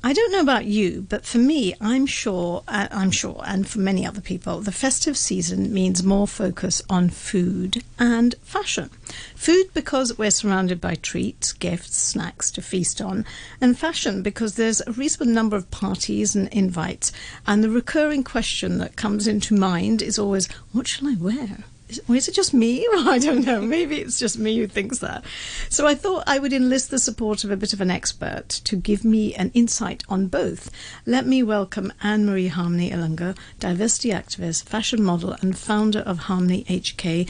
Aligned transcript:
I 0.00 0.12
don't 0.12 0.30
know 0.30 0.40
about 0.40 0.66
you, 0.66 1.04
but 1.08 1.26
for 1.26 1.38
me, 1.38 1.74
I'm 1.80 2.06
sure, 2.06 2.62
uh, 2.68 2.86
I'm 2.92 3.10
sure, 3.10 3.42
and 3.44 3.68
for 3.68 3.80
many 3.80 4.06
other 4.06 4.20
people, 4.20 4.60
the 4.60 4.70
festive 4.70 5.16
season 5.16 5.74
means 5.74 6.04
more 6.04 6.28
focus 6.28 6.80
on 6.88 7.10
food 7.10 7.82
and 7.98 8.36
fashion. 8.40 8.90
Food 9.34 9.74
because 9.74 10.16
we're 10.16 10.30
surrounded 10.30 10.80
by 10.80 10.94
treats, 10.94 11.52
gifts, 11.52 11.96
snacks 11.98 12.52
to 12.52 12.62
feast 12.62 13.00
on, 13.00 13.26
and 13.60 13.76
fashion 13.76 14.22
because 14.22 14.54
there's 14.54 14.80
a 14.86 14.92
reasonable 14.92 15.32
number 15.32 15.56
of 15.56 15.68
parties 15.72 16.36
and 16.36 16.46
invites, 16.48 17.10
and 17.44 17.64
the 17.64 17.70
recurring 17.70 18.22
question 18.22 18.78
that 18.78 18.94
comes 18.94 19.26
into 19.26 19.52
mind 19.52 20.00
is 20.00 20.16
always, 20.16 20.46
what 20.70 20.86
shall 20.86 21.08
I 21.08 21.16
wear? 21.16 21.64
Is, 21.88 22.28
it 22.28 22.34
just 22.34 22.54
me? 22.54 22.86
Well, 22.98 23.08
I 23.08 23.18
don't 23.18 23.44
know. 23.44 23.60
Maybe 23.60 23.96
it's 23.96 24.18
just 24.18 24.38
me 24.38 24.56
who 24.58 24.66
thinks 24.66 24.98
that. 24.98 25.24
So 25.68 25.86
I 25.86 25.94
thought 25.94 26.24
I 26.26 26.38
would 26.38 26.52
enlist 26.52 26.90
the 26.90 26.98
support 26.98 27.44
of 27.44 27.50
a 27.50 27.56
bit 27.56 27.72
of 27.72 27.80
an 27.80 27.90
expert 27.90 28.48
to 28.48 28.76
give 28.76 29.04
me 29.04 29.34
an 29.34 29.50
insight 29.54 30.02
on 30.08 30.26
both. 30.26 30.70
Let 31.06 31.26
me 31.26 31.42
welcome 31.42 31.92
Anne 32.02 32.26
Marie 32.26 32.48
Harmony 32.48 32.90
Ilunga, 32.90 33.36
diversity 33.60 34.10
activist, 34.10 34.64
fashion 34.64 35.02
model, 35.02 35.36
and 35.40 35.56
founder 35.56 36.00
of 36.00 36.18
Harmony 36.18 36.64
HK 36.64 37.28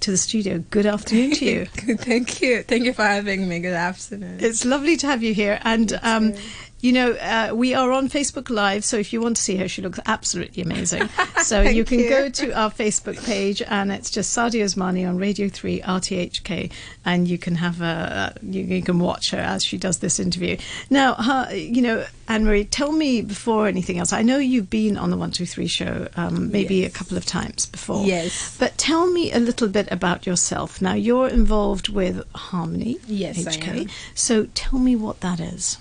to 0.00 0.10
the 0.10 0.16
studio. 0.16 0.62
Good 0.70 0.86
afternoon 0.86 1.32
to 1.32 1.44
you. 1.44 1.64
Thank 1.66 2.42
you. 2.42 2.62
Thank 2.62 2.84
you 2.84 2.92
for 2.92 3.04
having 3.04 3.48
me. 3.48 3.60
Good 3.60 3.72
afternoon. 3.72 4.38
It's 4.40 4.64
lovely 4.64 4.96
to 4.98 5.06
have 5.06 5.22
you 5.22 5.34
here. 5.34 5.58
And 5.62 5.98
um, 6.02 6.34
you 6.80 6.92
know, 6.92 7.12
uh, 7.12 7.52
we 7.54 7.74
are 7.74 7.90
on 7.90 8.08
Facebook 8.08 8.50
Live, 8.50 8.84
so 8.84 8.96
if 8.98 9.12
you 9.12 9.20
want 9.20 9.36
to 9.36 9.42
see 9.42 9.56
her, 9.56 9.66
she 9.66 9.82
looks 9.82 9.98
absolutely 10.06 10.62
amazing. 10.62 11.08
So 11.46 11.60
you 11.62 11.84
can 11.84 12.00
you. 12.00 12.08
go 12.08 12.28
to 12.28 12.50
our 12.58 12.70
Facebook 12.72 13.24
page, 13.24 13.62
and 13.62 13.92
it's 13.92 14.10
just 14.10 14.36
Sadia 14.36 14.64
Osmani 14.64 15.08
on 15.08 15.16
Radio 15.16 15.48
3 15.48 15.80
RTHK, 15.80 16.72
and 17.04 17.28
you 17.28 17.38
can 17.38 17.54
have 17.56 17.80
a, 17.80 18.34
you, 18.42 18.64
you 18.64 18.82
can 18.82 18.98
watch 18.98 19.30
her 19.30 19.38
as 19.38 19.64
she 19.64 19.78
does 19.78 19.98
this 19.98 20.18
interview. 20.18 20.56
Now, 20.90 21.14
her, 21.14 21.54
you 21.54 21.82
know, 21.82 22.04
Anne 22.26 22.44
Marie, 22.46 22.64
tell 22.64 22.90
me 22.90 23.22
before 23.22 23.68
anything 23.68 23.98
else. 23.98 24.12
I 24.12 24.22
know 24.22 24.38
you've 24.38 24.70
been 24.70 24.96
on 24.96 25.10
the 25.10 25.16
One 25.16 25.30
Two 25.30 25.46
Three 25.46 25.68
show 25.68 26.08
um, 26.16 26.50
maybe 26.50 26.76
Yes. 26.76 26.90
a 26.90 26.98
couple 26.98 27.16
of 27.16 27.24
times 27.24 27.66
before. 27.66 28.04
Yes. 28.04 28.56
But 28.58 28.76
tell 28.76 29.06
me 29.08 29.30
a 29.30 29.38
little 29.38 29.68
bit 29.68 29.86
about 29.92 30.26
yourself. 30.26 30.82
Now, 30.82 30.94
you're 30.94 31.28
involved 31.28 31.90
with 31.90 32.24
Harmony 32.34 32.96
Yes, 33.06 33.44
HK. 33.44 33.88
So 34.16 34.48
tell 34.54 34.80
me 34.80 34.96
what 34.96 35.20
that 35.20 35.38
is. 35.38 35.78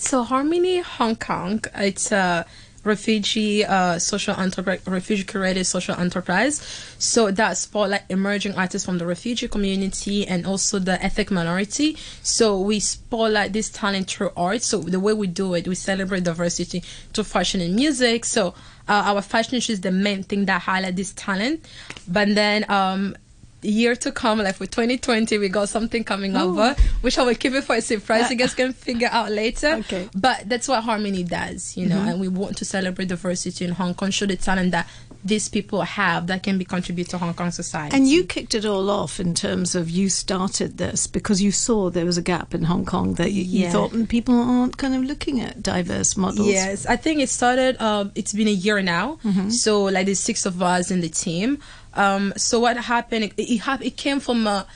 So 0.00 0.22
Harmony 0.22 0.78
Hong 0.78 1.16
Kong, 1.16 1.60
it's 1.74 2.12
a 2.12 2.46
refugee 2.84 3.64
uh, 3.64 3.98
social 3.98 4.34
enterprise, 4.38 4.80
refugee 4.86 5.24
created 5.24 5.64
social 5.66 5.96
enterprise. 5.96 6.60
So 7.00 7.32
that 7.32 7.56
spotlight 7.56 8.04
emerging 8.08 8.54
artists 8.54 8.86
from 8.86 8.98
the 8.98 9.06
refugee 9.06 9.48
community 9.48 10.24
and 10.24 10.46
also 10.46 10.78
the 10.78 11.02
ethnic 11.02 11.32
minority. 11.32 11.96
So 12.22 12.60
we 12.60 12.78
spotlight 12.78 13.52
this 13.52 13.70
talent 13.70 14.08
through 14.08 14.30
art. 14.36 14.62
So 14.62 14.78
the 14.78 15.00
way 15.00 15.14
we 15.14 15.26
do 15.26 15.54
it, 15.54 15.66
we 15.66 15.74
celebrate 15.74 16.22
diversity 16.22 16.84
through 17.12 17.24
fashion 17.24 17.60
and 17.60 17.74
music. 17.74 18.24
So 18.24 18.54
uh, 18.88 19.02
our 19.04 19.20
fashion 19.20 19.56
is 19.56 19.80
the 19.80 19.90
main 19.90 20.22
thing 20.22 20.44
that 20.44 20.62
highlight 20.62 20.94
this 20.94 21.12
talent. 21.14 21.68
But 22.06 22.36
then 22.36 22.70
um, 22.70 23.16
year 23.62 23.96
to 23.96 24.12
come, 24.12 24.38
like 24.38 24.56
for 24.56 24.66
2020, 24.66 25.38
we 25.38 25.48
got 25.48 25.68
something 25.68 26.04
coming 26.04 26.36
over, 26.36 26.76
which 27.00 27.18
I 27.18 27.24
will 27.24 27.34
keep 27.34 27.52
it 27.54 27.64
for 27.64 27.76
a 27.76 27.80
surprise. 27.80 28.30
You 28.30 28.36
guys 28.36 28.54
can 28.54 28.72
figure 28.72 29.08
out 29.10 29.30
later. 29.30 29.74
Okay. 29.80 30.08
But 30.14 30.48
that's 30.48 30.68
what 30.68 30.84
Harmony 30.84 31.22
does, 31.24 31.76
you 31.76 31.86
know, 31.86 31.98
and 31.98 32.20
we 32.20 32.28
want 32.28 32.56
to 32.58 32.64
celebrate 32.64 33.08
diversity 33.08 33.64
in 33.64 33.72
Hong 33.72 33.94
Kong, 33.94 34.10
show 34.10 34.26
the 34.26 34.36
talent 34.36 34.72
that 34.72 34.88
these 35.24 35.48
people 35.48 35.82
have 35.82 36.28
that 36.28 36.42
can 36.42 36.58
be 36.58 36.64
contribute 36.64 37.08
to 37.10 37.18
Hong 37.18 37.34
Kong 37.34 37.50
society. 37.50 37.96
And 37.96 38.08
you 38.08 38.24
kicked 38.24 38.54
it 38.54 38.64
all 38.64 38.88
off 38.88 39.18
in 39.18 39.34
terms 39.34 39.74
of 39.74 39.90
you 39.90 40.08
started 40.08 40.78
this 40.78 41.06
because 41.06 41.42
you 41.42 41.50
saw 41.50 41.90
there 41.90 42.04
was 42.04 42.18
a 42.18 42.22
gap 42.22 42.54
in 42.54 42.62
Hong 42.64 42.84
Kong 42.84 43.14
that 43.14 43.32
you, 43.32 43.42
you 43.42 43.68
thought 43.68 43.90
mm, 43.90 44.08
people 44.08 44.34
aren't 44.34 44.76
kind 44.76 44.94
of 44.94 45.02
looking 45.02 45.40
at 45.40 45.62
diverse 45.62 46.16
models. 46.16 46.46
Yes, 46.48 46.86
I 46.86 46.96
think 46.96 47.20
it 47.20 47.28
started. 47.28 47.80
Um, 47.82 48.12
it's 48.14 48.32
been 48.32 48.48
a 48.48 48.52
year 48.52 48.80
now. 48.82 49.18
So 49.50 49.84
like 49.84 50.06
there's 50.06 50.20
six 50.20 50.46
of 50.46 50.62
us 50.62 50.90
in 50.90 51.00
the 51.00 51.08
team. 51.08 51.58
Um, 51.94 52.32
so 52.36 52.60
what 52.60 52.76
happened? 52.76 53.24
It 53.24 53.32
it, 53.36 53.58
hap- 53.58 53.84
it 53.84 53.96
came 53.96 54.20
from 54.20 54.46
a 54.46 54.66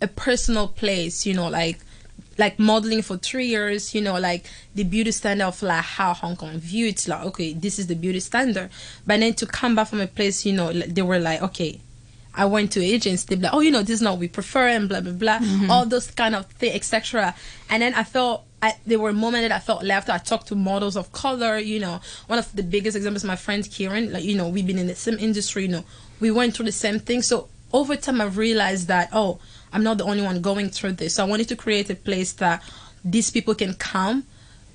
a 0.00 0.06
personal 0.08 0.68
place. 0.68 1.26
You 1.26 1.34
know, 1.34 1.48
like 1.48 1.78
like 2.36 2.58
modeling 2.58 3.02
for 3.02 3.16
three 3.16 3.46
years. 3.46 3.94
You 3.94 4.00
know, 4.02 4.18
like 4.18 4.46
the 4.74 4.84
beauty 4.84 5.10
standard 5.12 5.46
of 5.46 5.62
like 5.62 5.84
how 5.84 6.14
Hong 6.14 6.36
Kong 6.36 6.58
view 6.58 6.86
it's 6.88 7.08
like 7.08 7.24
okay, 7.26 7.52
this 7.52 7.78
is 7.78 7.86
the 7.86 7.94
beauty 7.96 8.20
standard. 8.20 8.70
But 9.06 9.20
then 9.20 9.34
to 9.34 9.46
come 9.46 9.74
back 9.74 9.88
from 9.88 10.00
a 10.00 10.06
place, 10.06 10.44
you 10.44 10.52
know, 10.52 10.72
they 10.72 11.02
were 11.02 11.18
like 11.18 11.42
okay. 11.42 11.80
I 12.34 12.44
went 12.44 12.70
to 12.72 12.84
agents, 12.84 13.24
they'd 13.24 13.36
be 13.36 13.42
like, 13.46 13.52
oh, 13.54 13.58
you 13.58 13.72
know, 13.72 13.80
this 13.80 13.94
is 13.94 14.02
not 14.02 14.12
what 14.12 14.20
we 14.20 14.28
prefer, 14.28 14.68
and 14.68 14.88
blah, 14.88 15.00
blah, 15.00 15.10
blah, 15.12 15.40
all 15.68 15.86
those 15.86 16.08
kind 16.12 16.36
of 16.36 16.46
things, 16.46 16.76
etc. 16.76 17.34
And 17.68 17.82
then 17.82 17.94
I 17.94 18.04
felt, 18.04 18.44
I, 18.60 18.74
there 18.86 18.98
were 18.98 19.12
moments 19.12 19.48
that 19.48 19.54
I 19.54 19.60
felt 19.60 19.84
left. 19.84 20.10
I 20.10 20.18
talked 20.18 20.48
to 20.48 20.56
models 20.56 20.96
of 20.96 21.12
color, 21.12 21.58
you 21.58 21.78
know. 21.78 22.00
One 22.26 22.38
of 22.38 22.54
the 22.54 22.62
biggest 22.62 22.96
examples, 22.96 23.22
is 23.22 23.28
my 23.28 23.36
friend 23.36 23.68
Kieran, 23.70 24.12
like, 24.12 24.24
you 24.24 24.36
know, 24.36 24.48
we've 24.48 24.66
been 24.66 24.78
in 24.78 24.88
the 24.88 24.96
same 24.96 25.18
industry, 25.18 25.62
you 25.62 25.68
know, 25.68 25.84
we 26.20 26.30
went 26.30 26.54
through 26.54 26.66
the 26.66 26.72
same 26.72 26.98
thing. 26.98 27.22
So 27.22 27.48
over 27.72 27.94
time, 27.96 28.20
I've 28.20 28.36
realized 28.36 28.88
that, 28.88 29.10
oh, 29.12 29.38
I'm 29.72 29.84
not 29.84 29.98
the 29.98 30.04
only 30.04 30.22
one 30.22 30.40
going 30.40 30.70
through 30.70 30.92
this. 30.92 31.14
So 31.14 31.24
I 31.24 31.28
wanted 31.28 31.48
to 31.48 31.56
create 31.56 31.88
a 31.90 31.94
place 31.94 32.32
that 32.34 32.62
these 33.04 33.30
people 33.30 33.54
can 33.54 33.74
come 33.74 34.24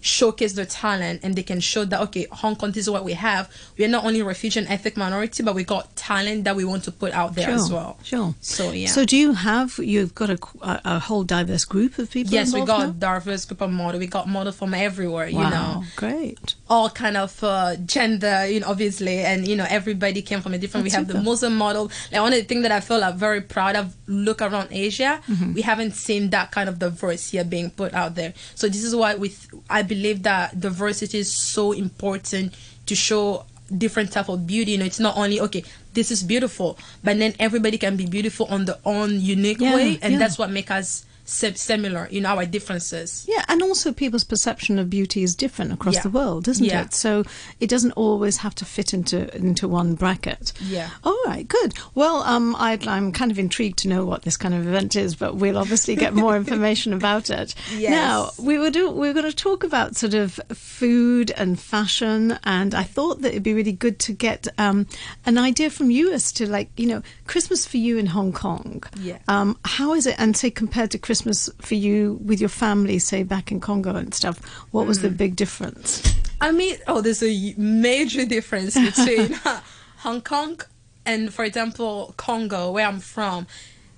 showcase 0.03 0.53
their 0.53 0.65
talent 0.65 1.21
and 1.23 1.35
they 1.35 1.43
can 1.43 1.59
show 1.59 1.85
that 1.85 1.99
okay 2.01 2.27
hong 2.31 2.55
kong 2.55 2.71
this 2.71 2.83
is 2.83 2.89
what 2.89 3.03
we 3.05 3.13
have 3.13 3.49
we're 3.77 3.87
not 3.87 4.03
only 4.03 4.21
refugee 4.21 4.59
and 4.59 4.67
ethnic 4.67 4.97
minority 4.97 5.41
but 5.43 5.55
we 5.55 5.63
got 5.63 5.95
talent 5.95 6.43
that 6.43 6.55
we 6.55 6.65
want 6.65 6.83
to 6.83 6.91
put 6.91 7.11
out 7.13 7.35
there 7.35 7.45
Sure, 7.45 7.55
as 7.55 7.71
well 7.71 7.97
Sure. 8.03 8.35
so 8.41 8.71
yeah 8.71 8.87
So 8.89 9.05
do 9.05 9.15
you 9.15 9.31
have 9.33 9.79
you've 9.79 10.13
got 10.13 10.29
a, 10.29 10.37
a, 10.61 10.99
whole 10.99 11.23
diverse 11.23 11.63
group 11.65 11.97
of 11.99 12.11
people? 12.11 12.33
yes 12.33 12.53
we 12.53 12.65
got 12.65 12.79
now? 12.87 12.91
diverse 13.15 13.45
group 13.45 13.61
of 13.61 13.71
model 13.71 13.97
we 13.99 14.07
got 14.07 14.27
model 14.27 14.51
from 14.51 14.73
everywhere 14.73 15.27
you 15.27 15.39
know 15.39 15.83
great. 15.95 16.55
all 16.69 16.89
kind 16.89 17.15
of 17.17 17.41
uh, 17.43 17.75
gender, 17.85 18.45
you 18.47 18.59
know, 18.59 18.67
obviously, 18.67 19.19
and 19.19 19.47
you 19.47 19.55
know, 19.55 19.65
everybody 19.69 20.21
came 20.23 20.41
from 20.41 20.53
a 20.53 20.57
different. 20.57 20.83
That's 20.85 20.95
we 20.95 20.97
have 20.97 21.07
the. 21.07 21.21
Muslim 21.21 21.55
model. 21.55 21.91
Like 22.11 22.21
one 22.21 22.33
of 22.33 22.39
the 22.39 22.45
things 22.45 22.63
that 22.63 22.71
I 22.71 22.79
feel 22.79 22.99
like 22.99 23.15
very 23.15 23.41
proud 23.41 23.75
of. 23.75 23.95
Look 24.07 24.41
around 24.41 24.69
Asia, 24.71 25.21
Mm-hmm. 25.27 25.53
we 25.53 25.61
haven't 25.61 25.93
seen 25.93 26.29
that 26.31 26.51
kind 26.51 26.67
of 26.69 26.79
diversity 26.79 27.37
here 27.37 27.43
being 27.45 27.69
put 27.69 27.93
out 27.93 28.15
there. 28.15 28.33
So 28.55 28.67
this 28.67 28.83
is 28.83 28.95
why 28.95 29.15
we, 29.15 29.33
I 29.69 29.81
believe 29.83 29.92
that 30.23 30.59
diversity 30.59 31.19
is 31.19 31.33
so 31.33 31.71
important 31.71 32.53
to 32.85 32.95
show 32.95 33.45
different 33.77 34.11
type 34.11 34.29
of 34.29 34.45
beauty. 34.45 34.71
You 34.73 34.77
know, 34.79 34.85
it's 34.85 34.99
not 34.99 35.17
only 35.17 35.39
okay. 35.41 35.63
This 35.93 36.09
is 36.11 36.23
beautiful, 36.23 36.77
but 37.03 37.17
then 37.19 37.33
everybody 37.39 37.77
can 37.77 37.95
be 37.95 38.05
beautiful 38.05 38.47
on 38.47 38.65
their 38.65 38.77
own 38.85 39.21
unique 39.21 39.59
Yeah, 39.61 39.75
way, 39.75 39.99
and 40.01 40.13
yeah. 40.13 40.19
that's 40.19 40.37
what 40.37 40.49
makes 40.49 40.71
us 40.71 41.05
similar. 41.25 42.07
You 42.11 42.21
know, 42.21 42.29
our 42.35 42.45
differences. 42.45 43.25
Yeah, 43.27 43.43
and 43.47 43.61
also 43.61 43.91
people's 43.93 44.23
perception 44.23 44.77
of 44.79 44.89
beauty 44.89 45.23
is 45.23 45.35
different 45.35 45.71
across 45.71 45.95
Yeah. 45.95 46.01
the 46.03 46.09
world, 46.09 46.47
isn't 46.47 46.65
Yeah. 46.65 46.81
it? 46.83 46.93
So 46.93 47.23
it 47.59 47.69
doesn't 47.69 47.91
always 47.93 48.37
have 48.37 48.53
to 48.55 48.65
fit 48.65 48.93
into 48.93 49.33
into 49.35 49.67
one 49.67 49.95
bracket. 49.95 50.51
Yeah. 50.61 50.89
All 51.03 51.17
right, 51.25 51.47
good. 51.47 51.73
Well, 51.95 52.23
um, 52.23 52.55
I'd, 52.57 52.87
I'm 52.87 53.11
kind 53.11 53.31
of 53.31 53.39
intrigued 53.39 53.79
to 53.79 53.87
know 53.87 54.05
what 54.05 54.23
this 54.23 54.35
kind 54.37 54.53
of 54.53 54.67
event 54.67 54.95
is, 54.95 55.15
but 55.15 55.35
we'll 55.35 55.57
obviously 55.57 55.95
get 55.95 56.13
more 56.13 56.35
information 56.43 56.91
about 56.93 57.29
it. 57.29 57.55
Yes. 57.75 57.91
Now 57.91 58.31
we 58.37 58.57
were 58.57 58.69
do 58.69 58.91
we're 58.91 59.13
going 59.13 59.25
to 59.29 59.35
talk 59.35 59.63
about 59.63 59.95
sort 59.95 60.13
of 60.13 60.39
food 60.53 61.31
and 61.31 61.59
fashion, 61.59 62.37
and 62.43 62.75
I 62.75 62.83
thought 62.83 63.21
that 63.21 63.29
it'd 63.29 63.43
be 63.43 63.53
really 63.53 63.71
good 63.71 63.97
to 63.99 64.13
get 64.13 64.47
um, 64.57 64.87
an 65.25 65.37
idea 65.37 65.69
from 65.69 65.89
you 65.89 66.11
as 66.11 66.31
to 66.33 66.49
like 66.49 66.69
you 66.77 66.85
know 66.87 67.01
Christmas 67.27 67.65
for 67.65 67.77
you 67.77 67.97
in 67.97 68.07
Hong 68.07 68.33
Kong. 68.33 68.83
Yeah. 68.99 69.19
Um, 69.29 69.57
how 69.63 69.93
is 69.93 70.05
it, 70.05 70.15
and 70.17 70.35
say 70.35 70.49
compared 70.51 70.91
to 70.91 70.97
Christmas 70.97 71.12
for 71.21 71.75
you 71.75 72.19
with 72.23 72.39
your 72.39 72.49
family, 72.49 72.99
say 72.99 73.23
back 73.23 73.51
in 73.51 73.59
Congo 73.59 73.95
and 73.95 74.13
stuff, 74.13 74.39
what 74.71 74.87
was 74.87 75.01
the 75.01 75.09
Mm. 75.09 75.17
big 75.17 75.35
difference? 75.35 76.01
I 76.41 76.51
mean, 76.51 76.77
oh, 76.87 77.01
there's 77.01 77.23
a 77.23 77.53
major 77.57 78.25
difference 78.25 78.73
between 78.73 79.33
Hong 79.97 80.21
Kong 80.21 80.59
and, 81.05 81.33
for 81.33 81.45
example, 81.45 82.13
Congo, 82.17 82.71
where 82.71 82.85
I'm 82.87 82.99
from. 82.99 83.47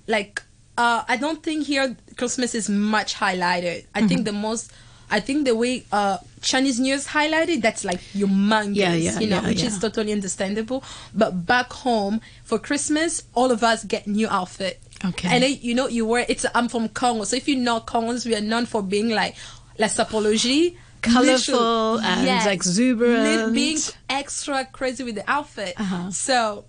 Like, 0.06 0.42
uh, 0.78 1.02
I 1.08 1.16
don't 1.16 1.42
think 1.42 1.66
here 1.66 1.96
Christmas 2.16 2.54
is 2.54 2.68
much 2.68 3.14
highlighted. 3.14 3.86
I 3.94 4.00
Mm-hmm. 4.00 4.08
think 4.08 4.24
the 4.26 4.32
most, 4.32 4.72
I 5.10 5.20
think 5.20 5.44
the 5.46 5.56
way 5.56 5.84
uh, 5.90 6.18
Chinese 6.42 6.78
New 6.78 6.88
Year's 6.88 7.06
highlighted, 7.08 7.62
that's 7.62 7.84
like 7.84 8.00
humongous, 8.14 8.76
Yeah, 8.76 8.94
yeah, 8.94 9.18
you 9.20 9.26
know, 9.26 9.40
yeah, 9.40 9.48
which 9.48 9.64
is 9.64 9.78
totally 9.78 10.12
understandable. 10.12 10.84
But 11.14 11.46
back 11.46 11.72
home 11.72 12.20
for 12.44 12.58
Christmas, 12.58 13.22
all 13.34 13.50
of 13.50 13.62
us 13.64 13.82
get 13.84 14.06
new 14.06 14.28
outfit. 14.28 14.80
Okay. 15.04 15.28
And 15.30 15.42
then, 15.42 15.58
you 15.60 15.74
know, 15.74 15.88
you 15.88 16.06
were, 16.06 16.24
it's. 16.28 16.46
I'm 16.54 16.68
from 16.68 16.88
Congo, 16.88 17.24
so 17.24 17.36
if 17.36 17.46
you 17.48 17.56
know 17.56 17.80
Congos, 17.80 18.24
we 18.26 18.34
are 18.34 18.40
known 18.40 18.66
for 18.66 18.82
being 18.82 19.10
like 19.10 19.36
la 19.78 19.86
sapology. 19.86 20.76
Colourful 21.02 21.96
literally- 21.96 22.28
and 22.28 22.50
exuberant. 22.50 23.46
Lit- 23.46 23.54
being 23.54 23.78
extra 24.08 24.64
crazy 24.64 25.04
with 25.04 25.14
the 25.14 25.30
outfit. 25.30 25.74
Uh-huh. 25.78 26.10
So 26.10 26.64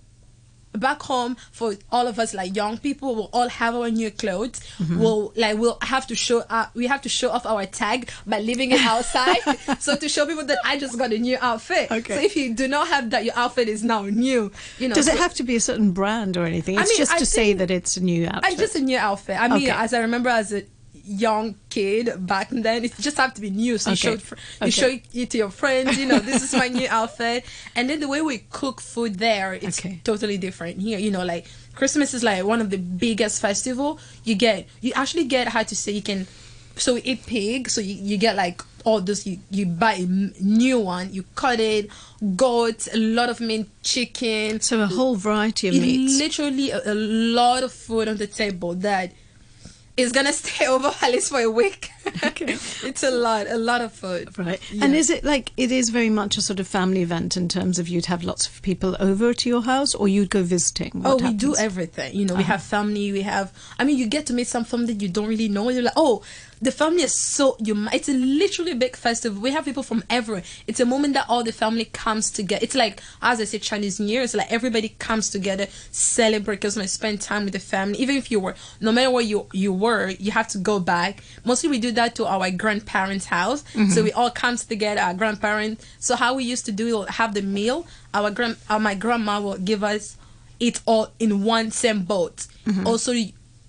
back 0.78 1.02
home 1.02 1.36
for 1.52 1.74
all 1.90 2.06
of 2.06 2.18
us 2.18 2.34
like 2.34 2.54
young 2.56 2.78
people 2.78 3.14
we'll 3.14 3.30
all 3.32 3.48
have 3.48 3.74
our 3.74 3.90
new 3.90 4.10
clothes 4.10 4.60
Mm-hmm. 4.78 4.98
we'll 5.00 5.32
like 5.36 5.58
we'll 5.58 5.78
have 5.82 6.06
to 6.06 6.14
show 6.14 6.40
uh, 6.48 6.66
we 6.74 6.86
have 6.86 7.02
to 7.02 7.08
show 7.08 7.30
off 7.30 7.44
our 7.46 7.66
tag 7.66 8.10
by 8.26 8.38
leaving 8.40 8.70
it 8.70 8.80
outside 8.80 9.38
so 9.78 9.96
to 9.96 10.08
show 10.08 10.24
people 10.26 10.44
that 10.44 10.58
i 10.64 10.78
just 10.78 10.96
got 10.98 11.12
a 11.12 11.18
new 11.18 11.36
outfit 11.40 11.90
Okay. 11.90 12.14
so 12.14 12.20
if 12.20 12.36
you 12.36 12.54
do 12.54 12.68
not 12.68 12.88
have 12.88 13.10
that 13.10 13.24
your 13.24 13.34
outfit 13.36 13.68
is 13.68 13.82
now 13.82 14.02
new 14.02 14.50
you 14.78 14.88
know 14.88 14.94
Does 14.94 15.08
it 15.08 15.18
have 15.18 15.34
to 15.34 15.42
be 15.42 15.56
a 15.56 15.60
certain 15.60 15.92
brand 15.92 16.36
or 16.36 16.44
anything? 16.46 16.78
I 16.78 16.82
It's 16.82 16.90
mean, 16.90 16.98
just 16.98 17.12
I 17.12 17.18
to 17.18 17.26
say 17.26 17.52
that 17.54 17.70
it's 17.70 17.96
a 17.96 18.02
new 18.02 18.26
outfit. 18.26 18.44
I 18.44 18.54
just 18.54 18.74
a 18.76 18.80
new 18.80 18.98
outfit. 18.98 19.36
I 19.40 19.48
mean, 19.48 19.68
Okay. 19.68 19.70
as 19.84 19.92
I 19.94 20.00
remember 20.00 20.28
as 20.30 20.52
a 20.52 20.62
young 21.08 21.54
kid 21.70 22.26
back 22.26 22.48
then. 22.50 22.84
It 22.84 22.92
just 23.00 23.16
have 23.16 23.32
to 23.34 23.40
be 23.40 23.50
new. 23.50 23.78
So 23.78 23.92
Okay. 23.92 24.10
you 24.12 24.16
show 24.16 24.16
fr- 24.18 24.34
you 24.60 24.66
Okay. 24.68 24.70
show 24.70 24.98
it 25.14 25.30
to 25.30 25.38
your 25.38 25.50
friends. 25.50 25.98
You 25.98 26.06
know, 26.06 26.18
this 26.20 26.42
is 26.42 26.52
my 26.52 26.68
new 26.68 26.86
outfit. 26.98 27.44
And 27.74 27.88
then 27.88 28.00
the 28.00 28.08
way 28.08 28.20
we 28.22 28.38
cook 28.50 28.80
food 28.80 29.18
there, 29.18 29.54
it's 29.54 29.78
Okay. 29.80 30.00
totally 30.04 30.36
different 30.38 30.80
here. 30.80 30.98
You 30.98 31.10
know, 31.10 31.24
like 31.24 31.46
Christmas 31.74 32.12
is 32.14 32.22
like 32.22 32.44
one 32.44 32.60
of 32.60 32.70
the 32.70 32.78
biggest 32.78 33.40
festival. 33.40 33.98
You 34.24 34.34
get 34.34 34.66
you 34.80 34.92
actually 34.94 35.24
get 35.24 35.48
how 35.48 35.62
to 35.62 35.74
say 35.76 35.92
you 35.92 36.02
can. 36.02 36.26
So 36.76 36.94
we 36.94 37.02
eat 37.02 37.26
pig. 37.26 37.68
So 37.70 37.80
you, 37.80 37.94
you 37.94 38.16
get 38.18 38.36
like 38.36 38.62
all 38.84 39.00
this. 39.00 39.26
You 39.26 39.38
you 39.50 39.66
buy 39.66 39.94
a 39.94 40.06
new 40.40 40.78
one. 40.78 41.12
You 41.12 41.24
cut 41.34 41.58
it. 41.58 41.90
Goat, 42.36 42.86
a 42.92 42.96
lot 42.98 43.28
of 43.30 43.40
meat, 43.40 43.66
chicken. 43.82 44.60
So 44.60 44.80
a 44.82 44.86
whole 44.86 45.16
variety 45.16 45.68
of 45.68 45.74
It 45.74 45.80
meats. 45.80 46.18
literally 46.18 46.70
a, 46.70 46.80
a 46.84 46.94
lot 46.94 47.62
of 47.62 47.72
food 47.72 48.06
on 48.08 48.16
the 48.16 48.26
table 48.26 48.74
that 48.74 49.12
is 49.98 50.12
gonna 50.12 50.32
stay 50.32 50.66
over 50.74 50.90
at 51.02 51.10
least 51.12 51.28
for 51.30 51.40
a 51.40 51.50
week. 51.50 51.90
Okay. 52.24 52.46
it's 52.84 53.02
a 53.02 53.10
lot, 53.10 53.46
a 53.48 53.58
lot 53.58 53.80
of 53.82 53.92
food. 53.92 54.38
Right. 54.38 54.60
Yeah. 54.72 54.84
And 54.84 54.94
is 54.94 55.10
it 55.10 55.24
like 55.24 55.52
it 55.56 55.70
is 55.72 55.90
very 55.90 56.08
much 56.08 56.36
a 56.38 56.40
sort 56.42 56.60
of 56.60 56.66
family 56.68 57.02
event 57.02 57.36
in 57.36 57.48
terms 57.48 57.78
of 57.78 57.88
you'd 57.88 58.06
have 58.06 58.22
lots 58.24 58.46
of 58.46 58.62
people 58.62 58.96
over 59.00 59.34
to 59.34 59.48
your 59.48 59.62
house 59.62 59.94
or 59.94 60.08
you'd 60.08 60.30
go 60.30 60.42
visiting? 60.42 61.02
Oh, 61.04 61.16
What 61.16 61.22
we 61.22 61.32
do 61.34 61.54
everything. 61.56 62.14
You 62.14 62.24
know, 62.24 62.34
we 62.34 62.40
Uh-huh. 62.42 62.52
have 62.52 62.62
family. 62.62 63.12
We 63.12 63.22
have. 63.22 63.52
I 63.78 63.84
mean, 63.84 63.98
you 63.98 64.06
get 64.06 64.24
to 64.26 64.32
meet 64.32 64.46
some 64.46 64.64
family 64.64 64.94
you 64.94 65.08
don't 65.08 65.26
really 65.28 65.48
know. 65.48 65.68
You're 65.68 65.82
like, 65.82 65.92
oh, 65.96 66.22
the 66.60 66.72
family 66.72 67.02
is 67.02 67.14
so. 67.14 67.56
You. 67.60 67.88
It's 67.92 68.08
a 68.08 68.14
literally 68.14 68.72
a 68.72 68.76
big 68.76 68.96
festival. 68.96 69.40
We 69.40 69.50
have 69.52 69.64
people 69.64 69.82
from 69.82 70.04
everywhere. 70.10 70.42
It's 70.66 70.80
a 70.80 70.86
moment 70.86 71.14
that 71.14 71.26
all 71.28 71.44
the 71.44 71.52
family 71.52 71.86
comes 71.86 72.30
together. 72.30 72.62
It's 72.62 72.74
like, 72.74 73.00
as 73.22 73.40
I 73.40 73.44
said, 73.44 73.62
Chinese 73.62 74.00
New 74.00 74.06
Year. 74.06 74.22
It's 74.22 74.34
like 74.34 74.50
everybody 74.50 74.90
comes 74.98 75.30
together, 75.30 75.66
celebrate 75.90 76.60
Christmas, 76.60 76.92
spend 76.92 77.20
time 77.20 77.44
with 77.44 77.52
the 77.52 77.58
family. 77.60 77.98
Even 77.98 78.16
if 78.16 78.30
you 78.30 78.40
were, 78.40 78.54
no 78.80 78.92
matter 78.92 79.10
where 79.10 79.22
you 79.22 79.46
you 79.52 79.72
were, 79.72 80.10
you 80.10 80.30
have 80.32 80.48
to 80.48 80.58
go 80.58 80.80
back. 80.80 81.22
Mostly, 81.44 81.70
we 81.70 81.78
do 81.78 81.92
that 81.92 82.14
to 82.16 82.26
our 82.26 82.50
grandparents' 82.50 83.26
house. 83.26 83.64
So 83.92 84.02
we 84.02 84.12
all 84.12 84.30
come 84.30 84.56
together. 84.56 85.00
Our 85.00 85.14
grandparents. 85.14 85.86
So 85.98 86.16
how 86.16 86.34
we 86.34 86.44
used 86.44 86.66
to 86.66 86.72
do, 86.72 86.86
we'll 86.86 87.06
have 87.06 87.34
the 87.34 87.42
meal. 87.42 87.86
Our 88.14 88.30
grand, 88.30 88.56
uh, 88.68 88.78
my 88.78 88.94
grandma 88.94 89.40
will 89.40 89.58
give 89.58 89.84
us 89.84 90.16
it 90.58 90.80
all 90.86 91.12
in 91.18 91.44
one 91.44 91.70
same 91.70 92.02
boat. 92.02 92.46
Mm-hmm. 92.66 92.86
Also, 92.86 93.12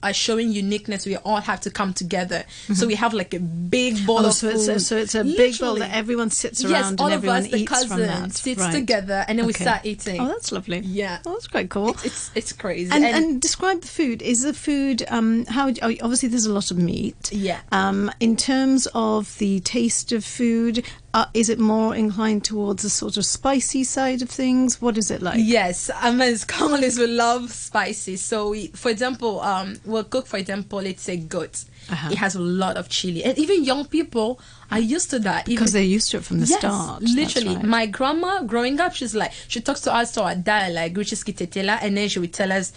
are 0.01 0.13
showing 0.13 0.51
uniqueness. 0.51 1.05
We 1.05 1.17
all 1.17 1.41
have 1.41 1.61
to 1.61 1.69
come 1.71 1.93
together. 1.93 2.43
So 2.73 2.87
we 2.87 2.95
have 2.95 3.13
like 3.13 3.33
a 3.33 3.39
big 3.39 4.05
bowl 4.05 4.19
Mm-hmm. 4.19 4.25
Oh, 4.25 4.29
of 4.29 4.33
so 4.33 4.47
food. 4.51 4.55
it's 4.57 4.67
a, 4.67 4.79
so 4.79 4.97
it's 4.97 5.15
a 5.15 5.23
big 5.23 5.57
bowl 5.59 5.75
that 5.75 5.93
everyone 5.95 6.29
sits 6.29 6.63
around 6.63 6.71
Yes, 6.71 6.95
all 6.99 7.05
and 7.07 7.13
of 7.15 7.19
everyone 7.19 7.37
us, 7.43 7.47
the 7.51 7.57
eats 7.57 7.85
from 7.85 7.99
that. 7.99 8.07
cousins, 8.09 8.41
sits 8.41 8.59
right. 8.61 8.71
together, 8.73 9.25
and 9.27 9.39
then 9.39 9.45
we 9.45 9.53
start 9.53 9.85
eating. 9.85 10.19
Oh, 10.21 10.27
that's 10.27 10.51
lovely. 10.51 10.79
Yeah. 10.79 11.19
Oh, 11.25 11.33
that's 11.33 11.47
quite 11.47 11.69
cool. 11.69 11.89
It's 12.03 12.31
it's 12.35 12.53
crazy. 12.53 12.91
and, 12.91 13.03
and 13.05 13.41
describe 13.41 13.81
the 13.81 13.87
food. 13.87 14.21
Is 14.21 14.43
the 14.43 14.53
food 14.53 15.03
um, 15.09 15.45
how? 15.47 15.69
oh, 15.81 15.93
Obviously, 16.01 16.29
there's 16.29 16.45
a 16.45 16.53
lot 16.53 16.71
of 16.71 16.77
meat. 16.77 17.31
Yeah. 17.31 17.59
Um, 17.71 18.11
in 18.19 18.35
terms 18.35 18.87
of 18.93 19.37
the 19.37 19.59
taste 19.61 20.11
of 20.11 20.23
food, 20.25 20.85
uh, 21.13 21.25
is 21.33 21.49
it 21.49 21.59
more 21.59 21.95
inclined 21.95 22.43
towards 22.43 22.83
the 22.83 22.89
sort 22.89 23.17
of 23.17 23.25
spicy 23.25 23.83
side 23.83 24.21
of 24.21 24.29
things? 24.29 24.81
What 24.81 24.97
is 24.97 25.09
it 25.09 25.21
like? 25.21 25.37
Yes, 25.39 25.89
as 26.03 26.45
common 26.45 26.83
as 26.83 26.99
we 26.99 27.07
love 27.07 27.51
spicy. 27.51 28.15
So, 28.15 28.49
we, 28.49 28.67
for 28.67 28.89
example, 28.89 29.41
um, 29.41 29.79
we'll 29.85 30.03
cook, 30.03 30.27
for 30.27 30.37
example, 30.37 30.81
let's 30.81 31.01
say 31.01 31.17
goat. 31.17 31.65
Uh-huh. 31.89 32.09
It 32.11 32.17
has 32.19 32.35
a 32.35 32.39
lot 32.39 32.77
of 32.77 32.89
chili, 32.89 33.23
and 33.23 33.37
even 33.39 33.63
young 33.63 33.85
people 33.85 34.39
are 34.69 34.79
used 34.79 35.09
to 35.09 35.19
that 35.19 35.45
Because 35.45 35.71
even, 35.75 35.81
they're 35.81 35.91
used 35.91 36.11
to 36.11 36.17
it 36.17 36.23
from 36.23 36.39
the 36.39 36.45
yes, 36.45 36.59
start. 36.59 37.01
Literally, 37.01 37.55
right. 37.55 37.65
my 37.65 37.85
grandma 37.87 38.43
growing 38.43 38.79
up, 38.79 38.93
she's 38.93 39.15
like 39.15 39.31
she 39.47 39.59
talks 39.59 39.81
to 39.81 39.93
us 39.93 40.11
to 40.13 40.23
our 40.23 40.35
dialect, 40.35 40.95
which 40.95 41.11
is 41.11 41.23
Kitetela, 41.23 41.79
and 41.81 41.97
then 41.97 42.07
she 42.07 42.19
would 42.19 42.33
tell 42.33 42.51
us 42.51 42.73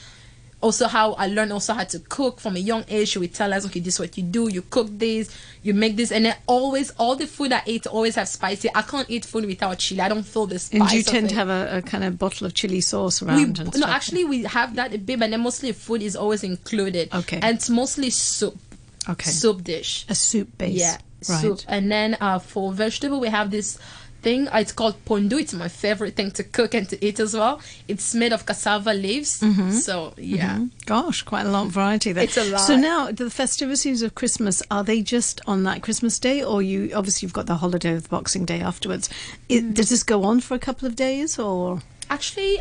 also 0.62 0.86
how 0.88 1.12
I 1.14 1.26
learned 1.26 1.52
also 1.52 1.74
how 1.74 1.84
to 1.84 1.98
cook 1.98 2.40
from 2.40 2.56
a 2.56 2.58
young 2.60 2.84
age. 2.88 3.08
She 3.08 3.18
would 3.18 3.34
tell 3.34 3.52
us, 3.52 3.66
okay, 3.66 3.80
this 3.80 3.94
is 3.94 4.00
what 4.00 4.16
you 4.16 4.22
do. 4.22 4.48
You 4.48 4.62
cook 4.62 4.88
this, 4.90 5.36
you 5.62 5.74
make 5.74 5.96
this, 5.96 6.10
and 6.12 6.24
then 6.24 6.36
always 6.46 6.90
all 6.92 7.16
the 7.16 7.26
food 7.26 7.52
I 7.52 7.62
eat 7.66 7.86
always 7.86 8.14
have 8.14 8.28
spicy. 8.28 8.70
I 8.74 8.82
can't 8.82 9.10
eat 9.10 9.24
food 9.24 9.44
without 9.44 9.78
chili. 9.78 10.00
I 10.00 10.08
don't 10.08 10.22
feel 10.22 10.46
the 10.46 10.58
spice. 10.58 10.80
and 10.80 10.92
you 10.92 11.02
tend 11.02 11.28
to 11.30 11.34
have 11.34 11.48
a, 11.48 11.78
a 11.78 11.82
kind 11.82 12.04
of 12.04 12.18
bottle 12.18 12.46
of 12.46 12.54
chili 12.54 12.80
sauce 12.80 13.20
We, 13.20 13.28
around? 13.28 13.58
and 13.58 13.78
no, 13.78 13.86
actually, 13.86 14.24
we 14.24 14.44
have 14.44 14.76
that 14.76 14.94
a 14.94 14.98
bit, 14.98 15.18
but 15.18 15.30
then 15.30 15.40
mostly 15.40 15.72
food 15.72 16.00
is 16.02 16.16
always 16.16 16.42
included. 16.44 17.12
Okay. 17.12 17.40
and 17.42 17.56
it's 17.56 17.68
mostly 17.68 18.10
soup, 18.10 18.56
okay, 19.08 19.30
soup 19.30 19.64
dish. 19.64 20.06
a 20.08 20.14
soup 20.14 20.56
base. 20.58 20.78
Yeah, 20.78 20.96
right. 21.28 21.40
soup. 21.40 21.60
And 21.68 21.90
then 21.90 22.16
uh, 22.20 22.38
for 22.38 22.72
vegetable, 22.72 23.20
we 23.20 23.28
have 23.28 23.50
this 23.50 23.78
thing. 24.22 24.48
It's 24.52 24.72
called 24.72 24.96
pondu. 25.04 25.40
It's 25.40 25.52
my 25.54 25.68
favorite 25.68 26.14
thing 26.16 26.30
to 26.32 26.42
cook 26.44 26.74
and 26.74 26.88
to 26.88 27.04
eat 27.04 27.18
as 27.20 27.34
well. 27.34 27.60
It's 27.88 28.14
made 28.14 28.32
of 28.32 28.46
cassava 28.46 28.92
leaves. 28.94 29.42
So 29.84 30.14
yeah. 30.16 30.56
Mhm. 30.58 30.70
Gosh, 30.86 31.22
quite 31.22 31.46
a 31.46 31.50
lot 31.50 31.66
of 31.66 31.72
variety 31.72 32.12
there. 32.12 32.24
It's 32.24 32.36
a 32.36 32.44
lot. 32.44 32.60
So 32.66 32.76
now 32.76 33.10
the 33.10 33.30
festivities 33.30 34.02
of 34.02 34.14
Christmas 34.14 34.62
are 34.70 34.84
they 34.84 35.02
just 35.02 35.40
on 35.46 35.64
that 35.64 35.82
Christmas 35.82 36.18
day, 36.18 36.42
or 36.42 36.62
you 36.62 36.90
obviously 36.94 37.26
you've 37.26 37.32
got 37.32 37.46
the 37.46 37.56
holiday 37.56 37.94
of 37.94 38.08
Boxing 38.08 38.44
Day 38.44 38.60
afterwards? 38.60 39.08
It, 39.48 39.64
Mm. 39.64 39.74
Does 39.74 39.88
this 39.90 40.02
go 40.02 40.24
on 40.24 40.40
for 40.40 40.54
a 40.54 40.58
couple 40.58 40.86
of 40.88 40.96
days, 40.96 41.38
or 41.38 41.82
Actually, 42.10 42.60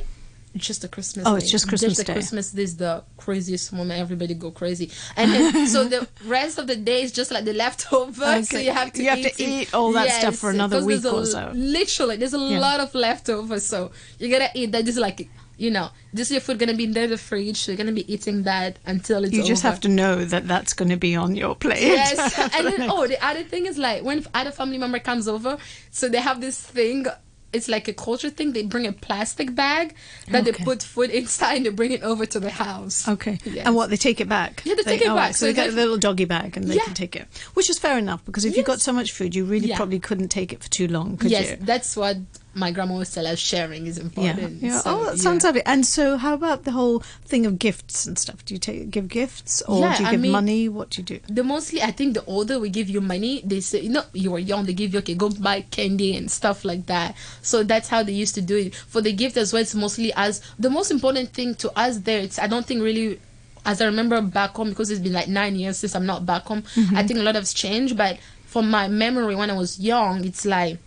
just 0.55 0.83
a 0.83 0.87
Christmas. 0.87 1.25
Oh, 1.25 1.31
day. 1.33 1.37
it's 1.43 1.51
just 1.51 1.67
Christmas 1.67 1.97
the 1.97 2.03
Day. 2.03 2.13
Christmas 2.13 2.51
Day 2.51 2.63
is 2.63 2.77
the 2.77 3.03
craziest 3.17 3.71
moment. 3.73 3.99
Everybody 3.99 4.33
go 4.33 4.51
crazy, 4.51 4.91
and 5.15 5.31
then, 5.31 5.67
so 5.67 5.85
the 5.85 6.07
rest 6.25 6.57
of 6.57 6.67
the 6.67 6.75
day 6.75 7.03
is 7.03 7.11
just 7.11 7.31
like 7.31 7.45
the 7.45 7.53
leftover. 7.53 8.43
So 8.43 8.57
you 8.57 8.71
have 8.71 8.91
to 8.93 9.03
You 9.03 9.09
have 9.09 9.19
eat 9.19 9.33
to 9.35 9.43
it. 9.43 9.49
eat 9.49 9.73
all 9.73 9.91
that 9.93 10.11
stuff 10.11 10.35
for 10.35 10.49
another 10.49 10.83
week 10.83 11.03
a- 11.05 11.11
or 11.11 11.25
so. 11.25 11.51
Literally, 11.53 12.17
there's 12.17 12.33
a 12.33 12.37
Yeah. 12.39 12.59
lot 12.59 12.79
of 12.79 12.93
leftovers. 12.93 13.65
So 13.65 13.91
you 14.19 14.29
gotta 14.29 14.49
eat 14.53 14.71
that. 14.73 14.85
Just 14.85 14.97
like 14.97 15.29
you 15.57 15.69
know, 15.69 15.89
this 16.11 16.27
is 16.29 16.31
your 16.31 16.41
food 16.41 16.57
gonna 16.57 16.73
be 16.73 16.85
in 16.85 16.91
there 16.93 17.05
the 17.07 17.17
fridge. 17.19 17.55
So 17.57 17.71
you're 17.71 17.77
gonna 17.77 17.91
be 17.91 18.11
eating 18.11 18.43
that 18.43 18.77
until 18.85 19.23
it's 19.23 19.33
you 19.33 19.43
just 19.43 19.63
over. 19.63 19.71
have 19.73 19.79
to 19.81 19.89
know 19.89 20.25
that 20.25 20.47
that's 20.47 20.73
going 20.73 20.89
to 20.89 20.97
be 20.97 21.15
on 21.15 21.35
your 21.35 21.53
plate? 21.55 21.79
Yes, 21.81 22.17
and 22.55 22.65
then 22.65 22.89
oh, 22.89 23.05
the 23.05 23.23
other 23.23 23.43
thing 23.43 23.67
is 23.67 23.77
like 23.77 24.03
when 24.03 24.25
other 24.33 24.49
family 24.49 24.79
member 24.79 24.97
comes 24.97 25.27
over, 25.27 25.57
so 25.91 26.09
they 26.09 26.17
have 26.19 26.41
this 26.41 26.59
thing. 26.59 27.05
It's 27.53 27.67
like 27.67 27.87
a 27.87 27.93
culture 27.93 28.29
thing. 28.29 28.53
They 28.53 28.63
bring 28.63 28.87
a 28.87 28.93
plastic 28.93 29.53
bag 29.55 29.93
that 30.29 30.41
Okay. 30.47 30.51
they 30.51 30.63
put 30.63 30.81
food 30.83 31.09
inside 31.19 31.55
and 31.57 31.65
they 31.65 31.69
bring 31.69 31.91
it 31.91 32.01
over 32.01 32.25
to 32.25 32.39
the 32.39 32.49
house. 32.49 33.07
Okay. 33.07 33.39
Yes. 33.45 33.65
And 33.65 33.75
what 33.75 33.89
they 33.89 33.97
take 33.97 34.21
it 34.21 34.29
back? 34.29 34.61
Yeah, 34.65 34.75
they 34.75 34.83
take 34.83 35.01
it 35.01 35.07
back. 35.07 35.15
right, 35.15 35.35
So, 35.35 35.39
So 35.41 35.45
they 35.47 35.53
get 35.53 35.69
a 35.69 35.73
little 35.73 35.97
doggy 35.97 36.25
bag 36.25 36.55
and 36.57 36.67
they 36.67 36.75
Yeah. 36.75 36.83
can 36.83 36.93
take 36.93 37.15
it, 37.15 37.27
which 37.53 37.69
is 37.69 37.77
fair 37.77 37.97
enough 37.97 38.23
because 38.25 38.45
if 38.45 38.55
you've 38.55 38.65
got 38.65 38.79
so 38.81 38.93
much 38.93 39.11
food, 39.11 39.35
you 39.35 39.43
really 39.43 39.67
Yeah. 39.67 39.75
probably 39.77 39.99
couldn't 39.99 40.29
take 40.29 40.53
it 40.53 40.63
for 40.63 40.69
too 40.69 40.87
long, 40.87 41.17
could 41.17 41.31
yes, 41.31 41.41
you? 41.43 41.49
Yes, 41.51 41.59
that's 41.63 41.97
what 41.97 42.17
my 42.53 42.71
grandma 42.71 42.93
always 42.93 43.13
tell 43.13 43.25
us. 43.27 43.39
Sharing 43.39 43.87
is 43.87 43.97
important. 43.97 44.61
yeah. 44.61 44.79
So, 44.79 44.91
oh, 44.99 45.03
that 45.05 45.15
yeah. 45.17 45.21
sounds 45.21 45.43
lovely. 45.43 45.63
And 45.65 45.85
so, 45.85 46.17
how 46.17 46.33
about 46.33 46.63
the 46.65 46.71
whole 46.71 46.99
thing 47.25 47.45
of 47.45 47.59
gifts 47.59 48.05
and 48.05 48.19
stuff? 48.19 48.43
Do 48.43 48.53
you 48.53 48.59
take 48.59 48.91
give 48.91 49.07
gifts 49.07 49.61
or 49.63 49.79
Yeah, 49.79 49.97
do 49.97 50.03
you 50.03 50.09
I 50.09 50.11
give 50.11 50.21
mean- 50.21 50.31
money? 50.31 50.69
What 50.69 50.89
do 50.89 51.01
you 51.01 51.05
do? 51.05 51.19
The 51.27 51.43
mostly, 51.43 51.81
I 51.81 51.91
think 51.91 52.13
the 52.13 52.25
older 52.25 52.59
we 52.59 52.69
give 52.69 52.89
you 52.89 52.99
money, 53.01 53.41
they 53.45 53.61
say, 53.61 53.81
you 53.81 53.89
know, 53.89 54.03
you 54.13 54.31
were 54.31 54.39
young, 54.39 54.65
they 54.65 54.73
give 54.73 54.93
you, 54.93 54.99
okay, 54.99 55.15
go 55.15 55.29
buy 55.29 55.61
candy 55.61 56.15
and 56.15 56.29
stuff 56.29 56.65
like 56.65 56.87
that. 56.87 57.15
So 57.41 57.63
that's 57.63 57.87
how 57.87 58.03
they 58.03 58.11
used 58.13 58.35
to 58.35 58.41
do 58.41 58.57
it. 58.57 58.75
For 58.75 58.99
the 59.01 59.13
gift 59.13 59.37
as 59.37 59.53
well, 59.53 59.61
it's 59.61 59.73
mostly 59.75 60.11
as 60.13 60.41
the 60.59 60.69
most 60.69 60.91
important 60.91 61.33
thing 61.33 61.55
to 61.55 61.71
us 61.79 61.99
there, 61.99 62.19
it's, 62.19 62.37
I 62.37 62.47
don't 62.47 62.65
think 62.65 62.81
really, 62.83 63.19
as 63.65 63.81
I 63.81 63.85
remember 63.85 64.21
back 64.21 64.51
home, 64.55 64.69
because 64.69 64.89
it's 64.91 64.99
been 64.99 65.13
like 65.13 65.27
nine 65.27 65.55
years 65.55 65.77
since 65.77 65.95
I'm 65.95 66.05
not 66.05 66.25
back 66.25 66.43
home, 66.43 66.63
mm-hmm. 66.63 66.97
I 66.97 67.03
think 67.07 67.19
a 67.19 67.23
lot 67.23 67.35
has 67.35 67.53
changed. 67.53 67.95
But 67.97 68.17
from 68.45 68.69
my 68.69 68.87
memory 68.89 69.35
when 69.35 69.49
I 69.49 69.53
was 69.53 69.79
young, 69.79 70.25
it's 70.25 70.45
like, 70.45 70.79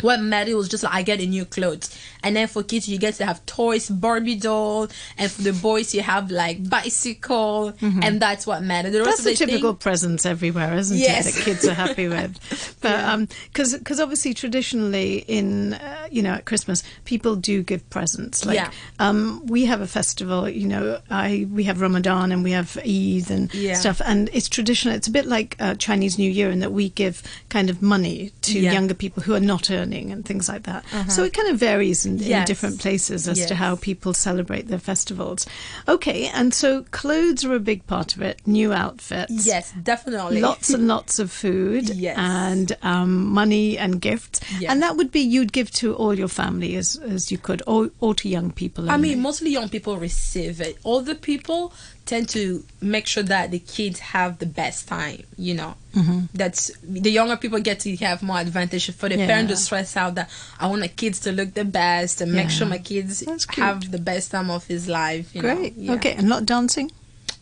what 0.00 0.20
mattered 0.20 0.54
was 0.54 0.68
just 0.68 0.82
like 0.84 0.94
I 0.94 1.02
get 1.02 1.20
a 1.20 1.26
new 1.26 1.44
clothes, 1.44 1.96
and 2.24 2.34
then 2.36 2.48
for 2.48 2.62
kids 2.62 2.88
you 2.88 2.98
get 2.98 3.14
to 3.14 3.26
have 3.26 3.44
toys, 3.46 3.88
Barbie 3.88 4.36
doll, 4.36 4.88
and 5.18 5.30
for 5.30 5.42
the 5.42 5.52
boys 5.52 5.94
you 5.94 6.02
have 6.02 6.30
like 6.30 6.68
bicycle, 6.68 7.72
and 7.80 8.20
that's 8.20 8.46
what 8.46 8.62
matters. 8.62 8.92
The 8.92 9.04
That's 9.04 9.18
the 9.24 9.30
the 9.30 9.36
thing- 9.36 9.48
typical 9.48 9.74
presents 9.74 10.24
everywhere, 10.26 10.74
isn't 10.76 10.96
Yes. 10.98 11.26
it? 11.28 11.34
That 11.34 11.44
kids 11.44 11.66
are 11.66 11.74
happy 11.74 12.08
with. 12.08 12.38
But 12.80 13.00
um, 13.04 13.28
because 13.52 13.98
obviously 14.00 14.34
traditionally 14.34 15.24
in 15.26 15.74
uh, 15.74 16.06
you 16.10 16.22
know 16.22 16.32
at 16.34 16.44
Christmas 16.44 16.82
people 17.04 17.34
do 17.36 17.62
give 17.62 17.88
presents. 17.90 18.44
Like 18.44 18.56
Yeah. 18.56 18.70
um, 18.98 19.44
we 19.46 19.64
have 19.66 19.80
a 19.80 19.86
festival. 19.86 20.48
You 20.48 20.68
know, 20.68 21.00
I 21.10 21.46
we 21.50 21.64
have 21.64 21.80
Ramadan 21.80 22.30
and 22.32 22.44
we 22.44 22.50
have 22.52 22.76
Eid 22.78 23.30
and 23.30 23.52
Yeah. 23.54 23.74
stuff, 23.74 24.00
and 24.04 24.28
it's 24.32 24.48
traditional. 24.48 24.94
It's 24.94 25.08
a 25.08 25.10
bit 25.10 25.26
like 25.26 25.56
uh, 25.60 25.74
Chinese 25.76 26.18
New 26.18 26.30
Year 26.30 26.50
in 26.50 26.60
that 26.60 26.72
we 26.72 26.90
give 26.90 27.22
kind 27.48 27.70
of 27.70 27.80
money 27.82 28.32
to 28.42 28.58
Yeah. 28.58 28.72
younger 28.72 28.94
people 28.94 29.22
who 29.22 29.34
are 29.34 29.40
not 29.40 29.70
earning 29.70 30.12
and 30.12 30.24
things 30.24 30.48
like 30.48 30.64
that. 30.64 30.84
So 31.08 31.24
it 31.24 31.32
kind 31.32 31.48
of 31.48 31.58
varies 31.58 32.04
in, 32.06 32.13
in 32.20 32.28
Yes. 32.28 32.46
different 32.46 32.80
places 32.80 33.28
as 33.28 33.46
to 33.46 33.54
how 33.54 33.76
people 33.76 34.14
celebrate 34.14 34.68
their 34.68 34.78
festivals. 34.78 35.46
Okay, 35.88 36.26
and 36.34 36.52
so 36.54 36.84
clothes 36.90 37.44
are 37.44 37.54
a 37.54 37.60
big 37.60 37.86
part 37.86 38.14
of 38.16 38.22
it. 38.22 38.40
New 38.46 38.72
outfits. 38.72 39.46
Yes, 39.46 39.72
definitely. 39.82 40.40
Lots 40.40 40.70
and 40.70 40.86
lots 40.88 41.18
of 41.18 41.30
food 41.30 41.88
Yes. 41.90 42.16
and 42.18 42.76
um, 42.82 43.26
money 43.26 43.78
and 43.78 44.00
gifts. 44.00 44.40
Yes. 44.60 44.70
And 44.70 44.82
that 44.82 44.96
would 44.96 45.10
be 45.10 45.20
you'd 45.20 45.52
give 45.52 45.70
to 45.72 45.94
all 45.94 46.14
your 46.14 46.28
family 46.28 46.76
as, 46.76 46.96
as 46.96 47.30
you 47.32 47.38
could, 47.38 47.62
or, 47.66 47.90
or 48.00 48.14
to 48.16 48.28
young 48.28 48.50
people. 48.50 48.90
I 48.90 48.96
mean, 48.96 49.20
mostly 49.20 49.50
young 49.50 49.68
people 49.68 49.96
receive 49.96 50.60
it. 50.60 50.78
Older 50.84 51.14
people 51.14 51.72
tend 52.06 52.28
to 52.30 52.64
make 52.80 53.06
sure 53.06 53.22
that 53.22 53.50
the 53.50 53.58
kids 53.58 53.98
have 54.00 54.38
the 54.38 54.46
best 54.46 54.88
time. 54.88 55.22
You 55.36 55.54
know, 55.54 55.74
mm-hmm. 55.94 56.26
that's 56.34 56.70
the 56.82 57.10
younger 57.10 57.36
people 57.36 57.60
get 57.60 57.80
to 57.80 57.96
have 57.96 58.22
more 58.22 58.38
advantage. 58.38 58.90
For 58.92 59.08
the 59.08 59.16
Yeah. 59.16 59.26
parent 59.26 59.48
to 59.50 59.56
stress 59.56 59.96
out 59.96 60.14
that 60.16 60.30
I 60.60 60.66
want 60.66 60.80
my 60.80 60.88
kids 60.88 61.20
to 61.20 61.32
look 61.32 61.54
the 61.54 61.64
best 61.64 62.20
and 62.20 62.32
make 62.32 62.44
Yeah. 62.44 62.50
sure 62.50 62.66
my 62.66 62.78
kids 62.78 63.24
have 63.56 63.90
the 63.90 63.98
best 63.98 64.30
time 64.30 64.50
of 64.50 64.66
his 64.66 64.88
life. 64.88 65.34
You 65.34 65.42
know? 65.42 65.56
Great. 65.56 65.74
Yeah. 65.76 65.92
Okay, 65.94 66.12
and 66.12 66.28
not 66.28 66.46
dancing? 66.46 66.90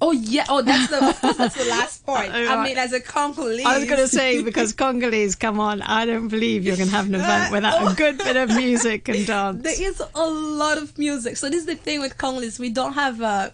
Oh 0.04 0.10
yeah. 0.10 0.44
Oh, 0.48 0.62
that's 0.62 0.90
the 0.90 1.34
that's 1.38 1.54
the 1.56 1.70
last 1.70 2.04
part. 2.04 2.28
I 2.28 2.64
mean, 2.64 2.76
as 2.76 2.92
a 2.92 3.00
Congolese. 3.00 3.64
I 3.64 3.78
was 3.78 3.86
going 3.88 4.00
to 4.00 4.08
say 4.08 4.42
because 4.42 4.72
Congolese, 4.84 5.36
come 5.36 5.60
on, 5.60 5.80
I 5.80 6.06
don't 6.06 6.26
believe 6.26 6.64
you 6.66 6.74
can 6.74 6.88
have 6.88 7.06
an 7.06 7.14
event 7.14 7.52
without 7.52 7.92
a 7.92 7.94
good 7.94 8.18
bit 8.18 8.36
of 8.36 8.48
music 8.64 9.08
and 9.08 9.24
dance. 9.24 9.62
There 9.62 9.80
is 9.90 10.02
a 10.14 10.26
lot 10.26 10.78
of 10.78 10.98
music. 10.98 11.36
So 11.36 11.48
this 11.48 11.60
is 11.60 11.66
the 11.66 11.76
thing 11.76 12.00
with 12.00 12.18
Congolese. 12.18 12.58
We 12.58 12.70
don't 12.70 12.94
have 12.94 13.20
a. 13.20 13.52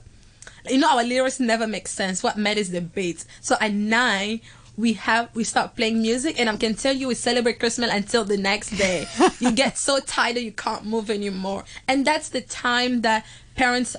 You 0.71 0.79
know, 0.79 0.91
our 0.91 1.05
lyrics 1.05 1.41
never 1.41 1.67
make 1.67 1.89
sense. 1.89 2.23
What 2.23 2.37
matters 2.37 2.67
is 2.67 2.71
the 2.73 2.81
beat. 2.81 3.25
So 3.41 3.57
at 3.61 3.73
nine, 3.73 4.41
we 4.77 4.93
have 4.95 5.35
we 5.35 5.45
start 5.45 5.75
playing 5.77 6.01
music, 6.01 6.39
and 6.39 6.49
I 6.49 6.57
can 6.57 6.75
tell 6.75 6.95
you 6.95 7.09
we 7.09 7.15
celebrate 7.15 7.59
Christmas 7.59 7.93
until 7.93 8.25
the 8.25 8.37
next 8.37 8.71
day. 8.71 9.07
you 9.41 9.53
get 9.53 9.77
so 9.77 9.99
tired 10.01 10.37
you 10.37 10.53
can't 10.53 10.85
move 10.85 11.11
anymore, 11.11 11.65
and 11.89 12.07
that's 12.07 12.29
the 12.29 12.41
time 12.41 13.03
that 13.03 13.27
parents 13.57 13.97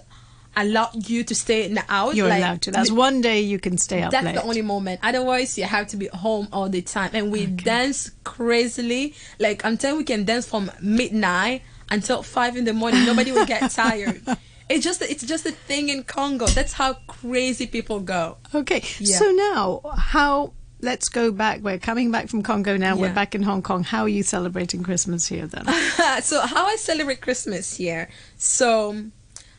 allow 0.56 0.90
you 0.94 1.24
to 1.24 1.36
stay 1.36 1.66
in 1.66 1.74
the 1.74 1.84
out. 1.90 2.16
You're 2.16 2.28
like, 2.28 2.40
allowed 2.40 2.62
to. 2.64 2.72
That's 2.72 2.92
one 2.92 3.22
day 3.22 3.42
you 3.42 3.60
can 3.60 3.78
stay 3.78 4.02
up 4.02 4.12
That's 4.12 4.26
late. 4.26 4.36
the 4.36 4.44
only 4.44 4.62
moment. 4.62 5.00
Otherwise, 5.04 5.58
you 5.58 5.66
have 5.66 5.88
to 5.88 5.98
be 5.98 6.08
home 6.08 6.48
all 6.52 6.70
the 6.70 6.82
time. 6.82 7.12
And 7.14 7.32
we 7.32 7.46
dance 7.46 8.12
crazily. 8.24 9.14
Like, 9.40 9.64
I'm 9.66 9.78
telling 9.78 9.96
you, 9.96 10.00
we 10.00 10.06
can 10.06 10.26
dance 10.26 10.48
from 10.48 10.72
midnight 10.82 11.62
until 11.90 12.24
5 12.24 12.58
in 12.58 12.66
the 12.66 12.74
morning. 12.74 13.06
Nobody 13.06 13.32
will 13.32 13.46
get 13.46 13.72
tired. 13.72 14.22
It's 14.70 14.84
just 14.84 15.02
it's 15.02 15.26
just 15.26 15.46
a 15.46 15.52
thing 15.52 15.90
in 15.90 16.04
Congo. 16.04 16.46
That's 16.46 16.74
how 16.74 16.94
crazy 17.08 17.66
people 17.66 18.00
go. 18.00 18.38
Okay, 18.54 18.84
Yeah. 19.00 19.18
so 19.18 19.32
now 19.32 19.82
how? 19.98 20.54
Let's 20.82 21.10
go 21.10 21.34
back. 21.34 21.60
We're 21.60 21.78
coming 21.78 22.10
back 22.10 22.30
from 22.30 22.42
Congo 22.42 22.78
now. 22.78 22.96
We're 22.96 23.14
back 23.14 23.36
in 23.36 23.44
Hong 23.44 23.62
Kong. 23.62 23.84
How 23.84 24.04
are 24.04 24.10
you 24.10 24.24
celebrating 24.24 24.82
Christmas 24.82 25.28
here 25.28 25.46
then? 25.46 25.66
so 26.22 26.40
how 26.40 26.68
I 26.68 26.78
celebrate 26.78 27.20
Christmas 27.20 27.76
here. 27.76 28.08
So 28.38 28.96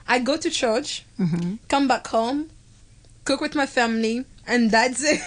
I 0.08 0.18
go 0.20 0.38
to 0.38 0.48
church, 0.48 1.04
mm-hmm. 1.18 1.56
come 1.68 1.86
back 1.86 2.06
home, 2.06 2.48
cook 3.30 3.40
with 3.40 3.54
my 3.54 3.66
family, 3.66 4.24
and 4.46 4.70
that's 4.70 5.02
it. 5.04 5.20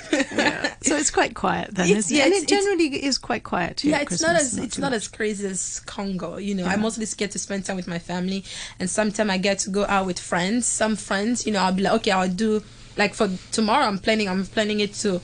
So 0.81 0.97
it's 0.97 1.11
quite 1.11 1.33
quiet 1.33 1.73
then, 1.75 1.85
It's- 1.87 2.05
isn't 2.05 2.17
yeah, 2.17 2.23
it? 2.23 2.33
And 2.33 2.43
it 2.43 2.47
generally 2.47 2.87
is 3.05 3.17
quite 3.17 3.43
quiet 3.43 3.79
here. 3.79 3.91
yeah, 3.91 3.99
it's 4.01 4.07
Christmas, 4.09 4.27
not 4.27 4.35
as 4.41 4.57
it's 4.57 4.77
not 4.77 4.91
much. 4.91 4.97
as 4.97 5.07
crazy 5.07 5.47
as 5.47 5.79
Congo. 5.85 6.35
You 6.37 6.55
know, 6.55 6.65
I 6.65 6.75
mostly 6.75 7.05
get 7.17 7.31
to 7.31 7.39
spend 7.39 7.63
time 7.65 7.77
with 7.77 7.87
my 7.87 7.99
family, 7.99 8.43
and 8.79 8.89
sometimes 8.89 9.29
I 9.29 9.37
get 9.37 9.59
to 9.59 9.69
go 9.69 9.85
out 9.85 10.05
with 10.05 10.19
friends. 10.19 10.65
Some 10.65 10.95
friends, 10.97 11.45
you 11.45 11.53
know, 11.53 11.59
I'll 11.63 11.71
be 11.73 11.83
like, 11.83 11.93
okay, 12.01 12.11
I'll 12.11 12.27
do 12.27 12.61
like 12.97 13.13
for 13.13 13.29
tomorrow. 13.51 13.85
I'm 13.85 13.97
planning. 13.99 14.27
I'm 14.27 14.45
planning 14.45 14.81
it 14.81 14.93
to 14.95 15.21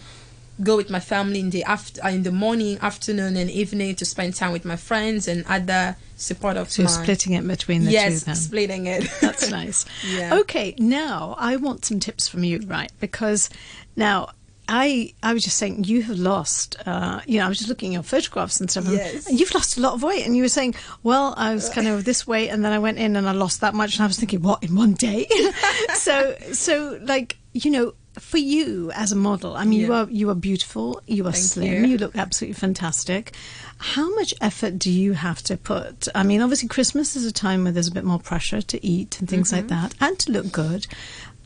go 0.61 0.75
with 0.77 0.89
my 0.89 0.99
family 0.99 1.39
in 1.39 1.49
the 1.51 1.63
after 1.63 2.05
in 2.07 2.23
the 2.23 2.31
morning, 2.31 2.77
afternoon, 2.81 3.37
and 3.37 3.49
evening 3.49 3.95
to 3.95 4.05
spend 4.05 4.35
time 4.35 4.51
with 4.51 4.65
my 4.65 4.75
friends 4.75 5.27
and 5.27 5.45
other 5.47 5.95
support 6.17 6.57
of 6.57 6.69
So 6.69 6.81
you're 6.81 6.89
splitting 6.89 7.33
it 7.33 7.47
between 7.47 7.85
the 7.85 7.91
yes, 7.91 8.19
two 8.19 8.25
then. 8.25 8.35
splitting 8.35 8.85
it. 8.87 9.07
That's 9.21 9.49
nice. 9.49 9.85
Yeah. 10.09 10.35
Okay, 10.39 10.75
now 10.77 11.35
I 11.37 11.55
want 11.57 11.85
some 11.85 11.99
tips 11.99 12.27
from 12.27 12.43
you, 12.43 12.59
right? 12.67 12.91
Because 12.99 13.49
now 13.95 14.29
I 14.67 15.13
I 15.23 15.33
was 15.33 15.43
just 15.43 15.57
saying 15.57 15.85
you 15.85 16.03
have 16.03 16.17
lost. 16.19 16.75
Uh, 16.85 17.21
you 17.25 17.39
know, 17.39 17.45
I 17.45 17.49
was 17.49 17.57
just 17.57 17.69
looking 17.69 17.91
at 17.91 17.93
your 17.93 18.03
photographs 18.03 18.59
and 18.59 18.69
stuff. 18.69 18.85
Yes. 18.87 19.27
and 19.27 19.39
you've 19.39 19.53
lost 19.53 19.77
a 19.77 19.81
lot 19.81 19.93
of 19.93 20.03
weight, 20.03 20.25
and 20.25 20.35
you 20.35 20.43
were 20.43 20.49
saying, 20.49 20.75
well, 21.03 21.33
I 21.37 21.53
was 21.53 21.69
kind 21.69 21.87
of 21.87 22.05
this 22.05 22.27
weight, 22.27 22.49
and 22.49 22.63
then 22.63 22.71
I 22.71 22.79
went 22.79 22.97
in 22.99 23.15
and 23.15 23.27
I 23.27 23.31
lost 23.31 23.61
that 23.61 23.73
much, 23.73 23.95
and 23.95 24.03
I 24.03 24.07
was 24.07 24.17
thinking, 24.19 24.41
what 24.41 24.63
in 24.63 24.75
one 24.75 24.93
day? 24.93 25.27
so 25.95 26.35
so 26.51 26.99
like 27.03 27.37
you 27.53 27.71
know. 27.71 27.93
For 28.19 28.38
you 28.38 28.91
as 28.93 29.11
a 29.11 29.15
model, 29.15 29.55
I 29.55 29.63
mean, 29.65 29.79
you 29.79 29.93
are 29.93 30.07
you 30.09 30.29
are 30.29 30.35
beautiful, 30.35 31.01
you 31.07 31.25
are 31.27 31.31
Thank 31.31 31.43
slim, 31.43 31.83
you. 31.85 31.89
you 31.91 31.97
look 31.97 32.15
absolutely 32.15 32.53
fantastic. 32.55 33.33
How 33.77 34.13
much 34.15 34.33
effort 34.41 34.77
do 34.77 34.91
you 34.91 35.13
have 35.13 35.41
to 35.43 35.57
put? 35.57 36.07
I 36.13 36.23
mean, 36.23 36.41
obviously, 36.41 36.67
Christmas 36.67 37.15
is 37.15 37.25
a 37.25 37.31
time 37.31 37.63
where 37.63 37.71
there's 37.71 37.88
a 37.88 37.93
bit 37.93 38.03
more 38.03 38.19
pressure 38.19 38.61
to 38.61 38.85
eat 38.85 39.19
and 39.19 39.29
things 39.29 39.51
like 39.51 39.67
Mm-hmm. 39.67 39.81
that, 39.81 39.95
and 40.01 40.19
to 40.19 40.31
look 40.31 40.51
good. 40.51 40.85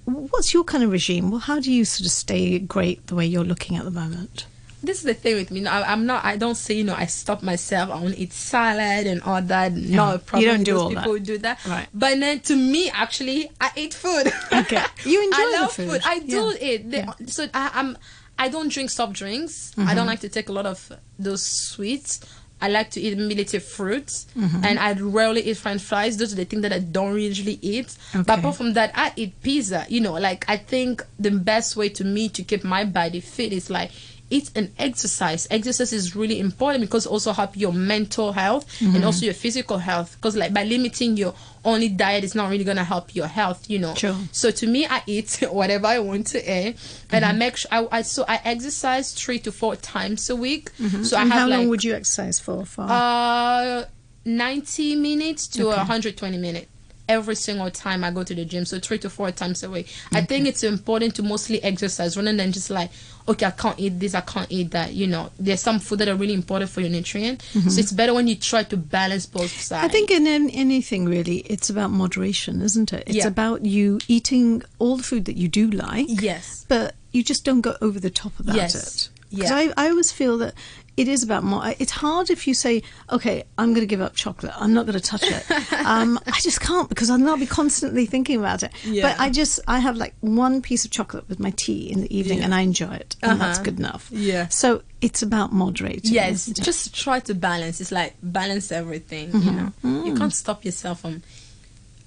What's 0.06 0.54
your 0.54 0.64
kind 0.66 0.84
of 0.84 0.92
regime? 0.92 1.32
Well, 1.32 1.40
how 1.40 1.60
do 1.60 1.72
you 1.72 1.86
sort 1.86 2.06
of 2.06 2.12
stay 2.12 2.60
great 2.60 3.08
the 3.08 3.16
way 3.16 3.26
you're 3.26 3.46
looking 3.46 3.78
at 3.78 3.86
the 3.86 3.92
moment? 3.92 4.46
This 4.84 4.98
is 4.98 5.04
the 5.04 5.14
thing 5.14 5.36
with 5.36 5.50
me. 5.50 5.62
Know, 5.62 5.72
I, 5.72 5.92
I'm 5.92 6.06
not. 6.06 6.24
I 6.26 6.38
don't 6.38 6.56
say 6.56 6.76
you 6.76 6.84
know. 6.84 6.96
I 6.96 7.06
stop 7.08 7.42
myself. 7.42 7.90
I 7.90 7.96
want 8.02 8.14
to 8.16 8.20
eat 8.20 8.34
salad 8.34 9.08
and 9.08 9.22
all 9.24 9.42
that. 9.42 9.74
Not 9.74 10.16
a 10.16 10.20
problem. 10.20 10.42
You 10.50 10.56
don't 10.56 10.64
do 10.64 10.78
all 10.80 10.90
people 10.90 11.14
that. 11.14 11.24
do 11.24 11.38
that. 11.40 11.66
Right. 11.66 11.88
But 11.94 12.20
then 12.20 12.40
to 12.42 12.56
me, 12.56 12.90
actually, 12.92 13.50
I 13.60 13.72
eat 13.76 13.94
food. 13.94 14.32
Okay. 14.54 14.84
You 15.06 15.24
enjoy 15.28 15.38
I 15.38 15.58
love 15.62 15.72
food. 15.74 16.02
I 16.06 16.20
do 16.20 16.54
Yeah. 16.60 16.68
it. 16.70 16.92
The- 16.92 16.98
Yeah. 16.98 17.14
So 17.28 17.48
I, 17.54 17.72
I'm. 17.74 17.98
I 18.38 18.50
don't 18.50 18.70
drink 18.72 18.90
soft 18.90 19.14
drinks. 19.14 19.72
I 19.78 19.82
Mm-hmm. 19.82 19.96
don't 19.96 20.08
like 20.08 20.20
to 20.22 20.30
take 20.30 20.50
a 20.50 20.52
lot 20.52 20.66
of 20.66 20.92
those 21.20 21.44
sweets. 21.44 22.20
I 22.62 22.70
like 22.70 22.92
to 22.92 23.02
eat 23.02 23.18
military 23.18 23.60
fruits, 23.62 24.26
Mm-hmm. 24.38 24.64
and 24.64 24.80
I 24.80 24.94
rarely 24.94 25.42
eat 25.42 25.58
French 25.58 25.82
fries. 25.82 26.16
Those 26.18 26.32
are 26.34 26.38
the 26.38 26.46
things 26.46 26.62
that 26.62 26.72
I 26.72 26.80
don't 26.80 27.20
usually 27.20 27.60
eat. 27.62 27.96
But 28.14 28.40
apart 28.40 28.56
from 28.56 28.74
that, 28.74 28.92
I 28.96 29.12
eat 29.18 29.42
pizza. 29.44 29.86
You 29.90 30.00
know, 30.02 30.14
like 30.14 30.46
I 30.50 30.58
think 30.58 31.04
the 31.20 31.32
best 31.32 31.76
way 31.76 31.90
to 31.90 32.04
me 32.06 32.30
to 32.30 32.42
keep 32.44 32.64
my 32.64 32.86
body 32.86 33.20
fit 33.20 33.52
is 33.54 33.70
like 33.70 33.92
eat 34.30 34.50
and 34.56 34.72
exercise. 34.80 35.48
Exercise 35.52 35.94
is 35.94 36.16
really 36.16 36.40
important 36.40 36.82
because 36.82 37.06
it 37.06 37.10
also 37.12 37.32
help 37.34 37.56
your 37.56 37.72
mental 37.74 38.32
health 38.32 38.66
Mm-hmm. 38.80 38.96
and 38.96 39.06
also 39.06 39.26
your 39.26 39.34
physical 39.34 39.78
health. 39.78 40.16
Because 40.16 40.36
like 40.36 40.54
by 40.54 40.64
limiting 40.64 41.18
your 41.18 41.34
only 41.66 41.88
diet 41.90 42.24
it's 42.24 42.36
not 42.36 42.50
really 42.50 42.64
gonna 42.64 42.84
help 42.84 43.16
your 43.16 43.28
health. 43.28 43.70
You 43.70 43.80
know. 43.80 43.94
Sure. 43.96 44.16
So 44.32 44.50
to 44.52 44.68
me, 44.68 44.86
I 44.88 45.02
eat 45.08 45.44
whatever 45.52 45.88
I 45.88 46.00
want 46.00 46.28
to 46.28 46.40
eat, 46.40 46.78
and 47.12 47.24
I 47.26 47.32
make 47.34 47.58
sure 47.58 47.70
I, 47.72 47.88
I 47.92 48.02
so 48.02 48.26
I 48.28 48.40
exercise 48.44 49.14
three 49.14 49.40
to 49.40 49.52
four 49.52 49.76
times 49.76 50.30
a 50.30 50.36
week. 50.36 50.70
So 50.72 50.84
Mm-hmm. 50.86 51.16
and 51.16 51.32
have 51.32 51.42
how 51.42 51.48
like 51.48 51.60
long 51.60 51.70
would 51.70 51.84
you 51.84 51.94
exercise 51.94 52.40
for? 52.40 52.66
for 52.66 52.82
uh, 52.90 53.86
90 54.26 54.96
minutes 54.96 55.48
to 55.50 55.66
120 55.68 56.38
minutes 56.38 56.68
every 57.10 57.36
single 57.36 57.70
time 57.70 58.04
I 58.04 58.12
go 58.12 58.24
to 58.24 58.34
the 58.34 58.46
gym. 58.46 58.66
So 58.66 58.80
three 58.80 58.98
to 59.00 59.10
four 59.10 59.32
times 59.32 59.64
a 59.64 59.70
week. 59.70 59.88
I 60.12 60.18
mm-hmm. 60.18 60.26
think 60.26 60.48
it's 60.48 60.64
important 60.64 61.16
to 61.16 61.24
mostly 61.24 61.62
exercise 61.64 62.16
rather 62.16 62.34
than 62.34 62.52
just 62.52 62.70
like, 62.70 62.92
okay, 63.28 63.46
I 63.46 63.52
can't 63.52 63.80
eat 63.80 64.00
this, 64.00 64.16
I 64.16 64.22
can't 64.22 64.52
eat 64.52 64.72
that. 64.72 64.94
You 64.94 65.08
know, 65.08 65.32
there's 65.40 65.62
some 65.62 65.80
food 65.80 66.00
that 66.00 66.08
are 66.08 66.16
really 66.16 66.34
important 66.34 66.72
for 66.72 66.82
your 66.82 66.90
nutrient. 66.90 67.40
Mm-hmm. 67.54 67.70
So 67.70 67.80
it's 67.80 67.92
better 67.92 68.14
when 68.14 68.28
you 68.28 68.36
try 68.36 68.64
to 68.64 68.78
balance 68.78 69.26
both 69.26 69.52
sides. 69.52 69.86
I 69.86 69.88
think 69.90 70.12
in 70.12 70.28
an- 70.28 70.50
anything 70.50 71.06
really, 71.06 71.38
it's 71.40 71.70
about 71.70 71.92
moderation, 71.92 72.62
isn't 72.62 72.94
it? 72.94 73.04
It's 73.08 73.18
Yeah. 73.18 73.28
about 73.28 73.66
you 73.66 74.00
eating 74.08 74.64
all 74.80 74.98
the 74.98 75.04
food 75.04 75.26
that 75.26 75.38
you 75.38 75.48
do 75.48 75.70
like. 75.70 76.08
Yes. 76.10 76.66
but 76.68 76.96
you 77.12 77.24
just 77.24 77.46
don't 77.46 77.62
go 77.62 77.76
over 77.80 78.00
the 78.00 78.10
top 78.10 78.40
about 78.40 78.56
Yes. 78.56 78.74
it. 78.76 79.10
Because 79.34 79.50
Yeah. 79.50 79.74
I, 79.78 79.86
I 79.86 79.90
always 79.90 80.12
feel 80.12 80.38
that 80.40 80.54
it 80.96 81.08
is 81.08 81.24
about 81.24 81.44
more. 81.44 81.74
It's 81.80 81.90
hard 81.92 82.30
if 82.30 82.46
you 82.48 82.54
say, 82.54 82.84
"Okay, 83.12 83.44
I'm 83.58 83.70
going 83.74 83.82
to 83.82 83.88
give 83.88 84.00
up 84.00 84.14
chocolate. 84.16 84.54
I'm 84.56 84.74
not 84.76 84.86
going 84.86 85.00
to 85.00 85.04
touch 85.04 85.24
it." 85.24 85.44
um, 85.86 86.20
I 86.28 86.40
just 86.40 86.62
can't 86.62 86.88
because 86.88 87.10
I'll 87.10 87.18
not 87.18 87.40
be 87.40 87.48
constantly 87.48 88.06
thinking 88.06 88.38
about 88.40 88.62
it. 88.62 88.72
Yeah. 88.86 89.02
But 89.10 89.20
I 89.20 89.32
just 89.32 89.60
I 89.68 89.80
have 89.80 89.98
like 89.98 90.14
one 90.22 90.62
piece 90.62 90.86
of 90.86 90.92
chocolate 90.92 91.28
with 91.28 91.40
my 91.40 91.50
tea 91.52 91.92
in 91.92 92.02
the 92.02 92.16
evening, 92.16 92.40
Yeah. 92.40 92.46
and 92.46 92.54
I 92.54 92.62
enjoy 92.62 92.94
it, 92.94 93.16
and 93.24 93.42
that's 93.42 93.58
Uh-huh. 93.58 93.66
good 93.66 93.80
enough. 93.80 94.08
Yeah. 94.12 94.50
So 94.50 94.84
it's 95.02 95.24
about 95.24 95.52
moderating. 95.52 96.14
Yes, 96.14 96.46
just 96.46 96.94
try 96.94 97.20
to 97.22 97.34
balance. 97.34 97.82
It's 97.82 97.92
like 97.92 98.14
balance 98.22 98.72
everything. 98.72 99.32
You 99.34 99.52
know, 99.52 99.72
you 100.06 100.14
can't 100.14 100.34
stop 100.34 100.64
yourself 100.64 101.02
from. 101.02 101.24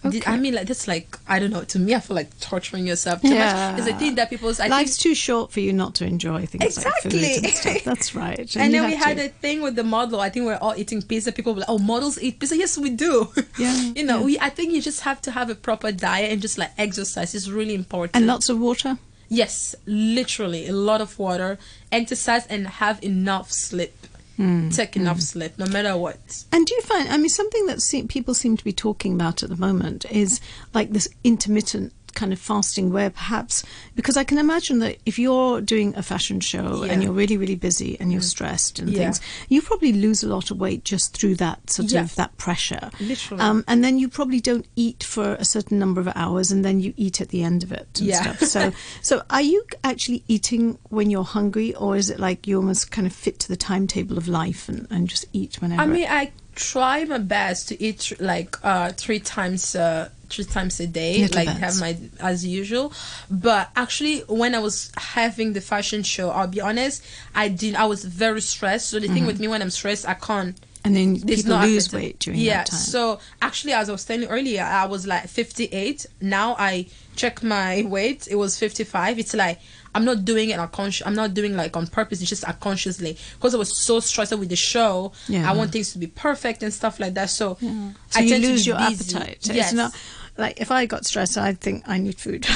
Okay. 0.09 0.23
I 0.31 0.37
mean, 0.37 0.55
like 0.55 0.67
that's 0.67 0.87
like 0.89 1.19
I 1.29 1.39
don't 1.39 1.51
know. 1.51 1.65
To 1.65 1.79
me, 1.79 1.95
I 1.95 2.01
feel 2.01 2.15
like 2.17 2.39
torturing 2.41 2.87
yourself 2.87 3.21
too 3.23 3.29
Yeah. 3.35 3.73
much. 3.73 3.81
It's 3.81 3.89
a 3.95 3.99
thing 3.99 4.15
that 4.17 4.31
people's. 4.31 4.61
I 4.61 4.69
Life's 4.69 4.97
think, 4.97 5.03
too 5.03 5.15
short 5.15 5.53
for 5.53 5.61
you 5.61 5.73
not 5.73 5.95
to 5.97 6.05
enjoy 6.05 6.47
things 6.47 6.63
like 6.77 6.87
Exactly. 6.97 7.35
and 7.37 7.47
stuff. 7.49 7.85
That's 7.85 8.15
right. 8.15 8.39
and 8.57 8.73
you 8.73 8.81
then 8.81 8.91
we 8.91 8.97
had 8.97 9.17
to. 9.19 9.27
a 9.27 9.29
thing 9.29 9.63
with 9.63 9.77
the 9.77 9.85
model. 9.85 10.21
I 10.21 10.31
think 10.31 10.47
we're 10.47 10.57
all 10.57 10.75
eating 10.77 11.03
pizza. 11.03 11.33
People 11.33 11.55
were 11.55 11.61
like, 11.61 11.69
"Oh, 11.71 11.79
models 11.79 12.21
eat 12.21 12.39
pizza." 12.39 12.57
Yes, 12.57 12.77
we 12.79 12.91
do. 12.91 13.29
Yeah, 13.59 13.75
you 13.97 14.05
know, 14.05 14.19
yeah. 14.21 14.25
we. 14.25 14.39
I 14.41 14.51
think 14.51 14.73
you 14.73 14.81
just 14.83 15.01
have 15.01 15.21
to 15.23 15.31
have 15.33 15.51
a 15.51 15.55
proper 15.55 15.93
diet 15.93 16.33
and 16.33 16.41
just 16.43 16.59
like 16.59 16.71
exercise 16.79 17.35
is 17.35 17.51
really 17.51 17.75
important. 17.75 18.17
and 18.17 18.27
lots 18.27 18.49
of 18.49 18.59
water. 18.59 18.99
Yes, 19.29 19.75
literally 19.87 20.69
a 20.69 20.73
lot 20.73 21.01
of 21.01 21.19
water, 21.19 21.59
exercise, 21.91 22.47
and 22.47 22.67
have 22.69 23.03
enough 23.03 23.51
sleep. 23.51 23.93
Hmm, 24.37 24.69
Take 24.69 24.97
enough 24.97 25.21
sleep, 25.21 25.53
no 25.59 25.67
matter 25.67 25.97
what. 25.97 26.45
And 26.53 26.67
do 26.67 26.75
you 26.75 26.83
find, 26.83 27.09
I 27.09 27.17
mean, 27.17 27.29
something 27.31 27.67
that 27.67 27.81
se- 27.81 28.05
people 28.09 28.35
seem 28.35 28.57
to 28.57 28.65
be 28.65 28.73
talking 28.73 29.15
about 29.15 29.43
at 29.43 29.49
the 29.49 29.57
moment 29.57 30.05
is 30.11 30.41
like 30.75 30.91
this 30.91 31.09
intermittent 31.25 31.93
kind 32.17 32.33
of 32.33 32.41
fasting 32.41 32.91
where 32.93 33.11
perhaps, 33.11 33.63
because 33.95 34.17
I 34.17 34.25
can 34.25 34.39
imagine 34.39 34.81
that 34.81 34.97
if 35.07 35.19
you're 35.21 35.61
doing 35.61 35.95
a 35.97 36.03
fashion 36.03 36.41
show 36.41 36.83
and 36.83 36.87
Yeah. 36.91 36.97
Mm. 36.97 37.03
you're 37.05 37.13
really, 37.13 37.37
really 37.37 37.55
busy 37.55 37.97
and 38.01 38.11
you're 38.13 38.23
stressed 38.23 38.81
and 38.81 38.91
Yeah. 38.91 38.99
things, 38.99 39.21
you 39.49 39.63
probably 39.63 39.93
lose 39.93 40.25
a 40.25 40.29
lot 40.29 40.51
of 40.51 40.59
weight 40.59 40.83
just 40.83 41.17
through 41.17 41.37
that 41.37 41.71
sort 41.71 41.93
Yeah. 41.93 42.01
of 42.03 42.15
that 42.17 42.37
pressure. 42.39 42.91
Literally. 42.99 43.41
Um, 43.43 43.63
and 43.69 43.85
then 43.85 43.99
you 43.99 44.09
probably 44.09 44.41
don't 44.41 44.67
eat 44.75 45.05
for 45.05 45.35
a 45.35 45.45
certain 45.45 45.79
number 45.79 46.01
of 46.01 46.09
hours 46.17 46.51
and 46.51 46.65
then 46.65 46.81
you 46.81 46.93
eat 46.97 47.21
at 47.21 47.29
the 47.29 47.43
end 47.45 47.63
of 47.63 47.71
it 47.71 47.87
and 47.99 48.09
Yeah. 48.09 48.23
stuff. 48.23 48.49
So, 48.49 48.73
so 49.03 49.23
are 49.31 49.43
you 49.43 49.63
actually 49.85 50.25
eating 50.27 50.79
when 50.89 51.11
you're 51.11 51.25
hungry 51.39 51.75
or 51.75 51.97
is 51.97 52.11
it 52.11 52.19
like 52.19 52.47
you 52.49 52.57
almost 52.57 52.91
kind 52.91 53.07
of 53.07 53.13
fit 53.13 53.39
to 53.41 53.49
the 53.49 53.57
timetable 53.57 54.17
of 54.19 54.27
life 54.27 54.69
and, 54.69 54.87
and 54.91 55.07
just 55.09 55.27
eat 55.33 55.61
whenever? 55.61 55.83
I 55.83 55.87
mean, 55.87 56.07
I 56.09 56.33
try 56.57 57.05
my 57.05 57.19
best 57.19 57.69
to 57.69 57.81
eat 57.83 58.13
like 58.19 58.57
uh 58.65 58.91
three 58.93 59.21
times 59.21 59.77
uh 59.77 60.09
three 60.29 60.45
times 60.45 60.81
a 60.81 60.87
day 60.89 61.29
like 61.29 61.47
have 61.47 61.79
my 61.79 61.97
as 62.19 62.45
usual 62.45 62.93
but 63.31 63.71
actually 63.77 64.21
when 64.29 64.55
i 64.55 64.59
was 64.59 64.91
having 64.97 65.53
the 65.53 65.61
fashion 65.61 66.03
show 66.03 66.31
i'll 66.31 66.49
be 66.49 66.61
honest 66.61 67.05
i 67.35 67.47
did 67.47 67.75
i 67.77 67.85
was 67.85 68.05
very 68.05 68.41
stressed 68.41 68.89
so 68.89 68.99
the 68.99 69.07
thing 69.07 69.25
with 69.27 69.39
me 69.39 69.47
when 69.47 69.63
i'm 69.63 69.71
stressed 69.71 70.09
i 70.09 70.15
can't 70.15 70.57
And 70.87 70.95
then 70.97 71.15
there's 71.27 71.43
people 71.43 71.59
lose 71.59 71.87
appetite. 71.87 72.01
weight 72.03 72.19
during 72.21 72.41
yeah, 72.41 72.59
that 72.59 72.67
time. 72.71 72.79
so 72.79 73.19
actually, 73.43 73.73
as 73.75 73.89
I 73.89 73.93
was 73.99 74.05
telling 74.05 74.29
earlier, 74.31 74.63
I 74.63 74.87
was 74.87 75.03
like 75.05 75.27
58. 75.27 76.07
Now 76.23 76.55
I 76.71 76.87
check 77.17 77.43
my 77.43 77.83
weight; 77.97 78.29
it 78.31 78.37
was 78.39 78.55
55. 78.57 79.19
It's 79.19 79.35
like 79.35 79.59
I'm 79.97 80.05
not 80.05 80.25
doing 80.25 80.51
it 80.51 80.59
unconscious. 80.59 81.07
I'm 81.07 81.15
not 81.15 81.33
doing 81.35 81.57
like 81.57 81.77
on 81.77 81.87
purpose. 81.87 82.21
It's 82.21 82.29
just 82.31 82.45
unconsciously 82.45 83.17
because 83.35 83.55
I 83.55 83.59
was 83.59 83.77
so 83.77 84.01
stressed 84.01 84.33
out 84.33 84.39
with 84.39 84.51
the 84.51 84.57
show. 84.57 85.13
Yeah. 85.29 85.51
I 85.51 85.55
want 85.55 85.73
things 85.73 85.93
to 85.95 85.99
be 85.99 86.07
perfect 86.07 86.63
and 86.63 86.73
stuff 86.73 87.01
like 87.01 87.15
that. 87.15 87.31
So, 87.31 87.57
So 87.61 87.67
I 88.15 88.21
you 88.21 88.39
lose 88.39 88.67
your 88.67 88.77
busy. 88.79 89.17
appetite. 89.17 89.45
So 89.45 89.53
Yes. 89.53 89.67
It's 89.73 89.75
not 89.75 89.93
like 90.39 90.61
if 90.61 90.71
I 90.71 90.85
got 90.87 91.07
stressed, 91.07 91.39
I'd 91.39 91.61
think 91.61 91.83
I 91.89 91.97
need 91.99 92.19
food. 92.19 92.45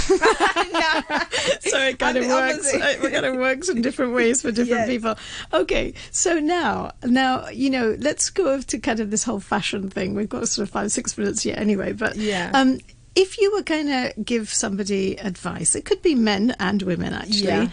so 1.61 1.78
it 1.78 1.99
kind 1.99 2.16
of 2.18 2.26
works. 2.26 2.73
It 2.75 3.12
kind 3.12 3.25
of 3.26 3.37
works 3.37 3.68
in 3.68 3.82
different 3.82 4.12
ways 4.12 4.42
for 4.42 4.50
different 4.50 4.87
Yes. 4.87 4.88
people. 4.88 5.14
Okay, 5.52 5.94
so 6.11 6.38
now, 6.38 6.92
now 7.04 7.49
you 7.49 7.70
know, 7.70 7.97
let's 7.99 8.30
go 8.30 8.52
over 8.52 8.62
to 8.64 8.78
kind 8.78 9.00
of 9.00 9.11
this 9.11 9.25
whole 9.25 9.40
fashion 9.40 9.88
thing. 9.90 10.14
We've 10.14 10.28
got 10.28 10.49
sort 10.49 10.68
of 10.68 10.70
five, 10.73 10.92
six 10.92 11.16
minutes 11.16 11.44
yet, 11.47 11.59
anyway. 11.59 11.92
But 11.92 12.16
Yeah. 12.16 12.50
um, 12.54 12.80
if 13.25 13.39
you 13.41 13.49
were 13.55 13.62
going 13.62 13.87
to 13.87 14.05
give 14.33 14.47
somebody 14.65 15.05
advice, 15.31 15.71
it 15.79 15.85
could 15.89 16.03
be 16.03 16.15
men 16.15 16.45
and 16.59 16.83
women 16.83 17.12
actually. 17.12 17.45
Yeah. 17.47 17.69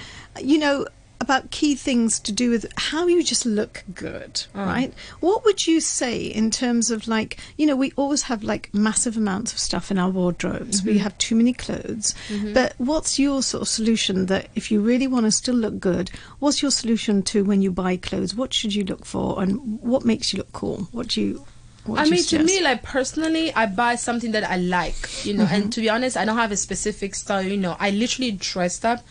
You 0.52 0.60
know. 0.60 0.76
About 1.20 1.50
key 1.50 1.74
things 1.76 2.20
to 2.20 2.32
do 2.32 2.52
with 2.52 2.66
how 2.78 3.08
you 3.08 3.24
just 3.24 3.44
look 3.46 3.84
good, 3.96 4.34
Mm. 4.54 4.66
right? 4.74 4.92
What 5.20 5.44
would 5.46 5.66
you 5.66 5.82
say 5.82 6.16
in 6.42 6.52
terms 6.52 6.92
of 6.92 7.08
like, 7.08 7.40
you 7.58 7.66
know, 7.66 7.76
we 7.76 7.92
always 7.96 8.22
have 8.30 8.44
like 8.44 8.70
massive 8.72 9.18
amounts 9.18 9.52
of 9.52 9.58
stuff 9.60 9.90
in 9.90 9.98
our 9.98 10.12
wardrobes. 10.12 10.78
Mm-hmm. 10.80 10.90
We 10.90 10.98
have 11.00 11.18
too 11.18 11.36
many 11.36 11.54
clothes. 11.54 12.14
But 12.54 12.76
what's 12.78 13.18
your 13.18 13.42
sort 13.42 13.64
of 13.64 13.68
solution 13.68 14.28
that 14.28 14.48
if 14.54 14.70
you 14.72 14.80
really 14.80 15.08
want 15.08 15.26
to 15.26 15.32
still 15.32 15.56
look 15.56 15.80
good, 15.80 16.12
what's 16.40 16.62
your 16.62 16.72
solution 16.72 17.24
to 17.24 17.44
when 17.44 17.64
you 17.64 17.72
buy 17.72 17.98
clothes? 17.98 18.36
What 18.36 18.54
should 18.54 18.74
you 18.76 18.84
look 18.86 19.04
for 19.04 19.42
and 19.42 19.82
what 19.82 20.06
makes 20.06 20.32
you 20.32 20.38
look 20.38 20.54
cool? 20.54 20.88
What 20.92 21.08
do 21.08 21.22
you 21.22 21.46
what 21.88 22.00
I 22.00 22.06
mean, 22.10 22.24
to 22.26 22.44
me, 22.44 22.62
like 22.62 22.84
personally, 22.84 23.54
I 23.54 23.66
buy 23.66 23.96
something 23.96 24.32
that 24.32 24.44
I 24.44 24.58
like, 24.58 25.26
you 25.26 25.34
know. 25.34 25.46
Mm-hmm. 25.46 25.54
And 25.56 25.74
to 25.74 25.82
be 25.82 25.90
honest, 25.90 26.18
I 26.18 26.26
don't 26.26 26.38
have 26.38 26.52
a 26.52 26.58
specific 26.58 27.16
style. 27.16 27.44
You 27.44 27.58
know, 27.58 27.76
I 27.80 27.92
literally 27.92 28.32
dressed 28.32 28.86
up 28.86 29.04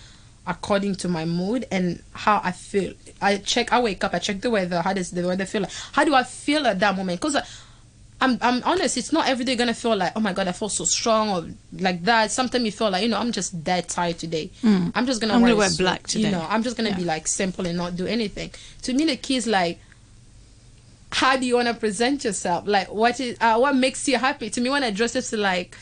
according 0.46 0.94
to 0.94 1.08
my 1.08 1.24
mood 1.24 1.66
and 1.70 2.02
how 2.12 2.40
I 2.44 2.52
feel. 2.52 2.92
I 3.20 3.38
check. 3.38 3.72
I 3.72 3.80
wake 3.80 4.04
up. 4.04 4.14
I 4.14 4.18
check 4.18 4.40
the 4.40 4.50
weather. 4.50 4.80
How 4.82 4.92
does 4.92 5.10
the 5.10 5.26
weather 5.26 5.44
feel? 5.46 5.62
Like? 5.62 5.72
How 5.92 6.04
do 6.04 6.14
I 6.14 6.22
feel 6.22 6.66
at 6.66 6.78
that 6.80 6.96
moment? 6.96 7.20
Because. 7.20 7.36
I'm 8.18 8.38
I'm 8.40 8.62
honest. 8.64 8.96
It's 8.96 9.12
not 9.12 9.28
every 9.28 9.44
day 9.44 9.56
gonna 9.56 9.74
feel 9.74 9.94
like 9.94 10.14
oh 10.16 10.20
my 10.20 10.32
god 10.32 10.48
I 10.48 10.52
feel 10.52 10.70
so 10.70 10.86
strong 10.86 11.28
or 11.28 11.50
like 11.82 12.02
that. 12.04 12.32
Sometimes 12.32 12.64
you 12.64 12.72
feel 12.72 12.88
like 12.90 13.02
you 13.02 13.10
know 13.10 13.18
I'm 13.18 13.30
just 13.30 13.62
dead 13.62 13.88
tired 13.90 14.16
today. 14.18 14.50
I'm 14.64 15.04
just 15.04 15.20
gonna 15.20 15.34
Mm. 15.34 15.36
I'm 15.36 15.42
wear, 15.42 15.50
gonna 15.50 15.58
wear 15.58 15.70
black 15.76 16.06
today. 16.06 16.24
You 16.24 16.30
know 16.30 16.46
I'm 16.48 16.62
just 16.62 16.78
gonna 16.78 16.88
Yeah. 16.88 16.96
be 16.96 17.04
like 17.04 17.26
simple 17.26 17.66
and 17.66 17.76
not 17.76 17.94
do 17.94 18.06
anything. 18.06 18.52
To 18.84 18.94
me 18.94 19.04
the 19.04 19.18
key 19.18 19.36
is 19.36 19.46
like 19.46 19.80
how 21.12 21.36
do 21.36 21.46
you 21.46 21.54
want 21.56 21.68
to 21.68 21.74
present 21.74 22.24
yourself? 22.24 22.66
Like, 22.66 22.92
what 22.92 23.20
is 23.20 23.36
uh, 23.40 23.58
what 23.58 23.74
makes 23.76 24.06
you 24.08 24.18
happy? 24.18 24.50
To 24.50 24.60
me, 24.60 24.70
when 24.70 24.82
I 24.84 24.90
dress, 24.90 25.14
it's 25.16 25.32
like, 25.32 25.76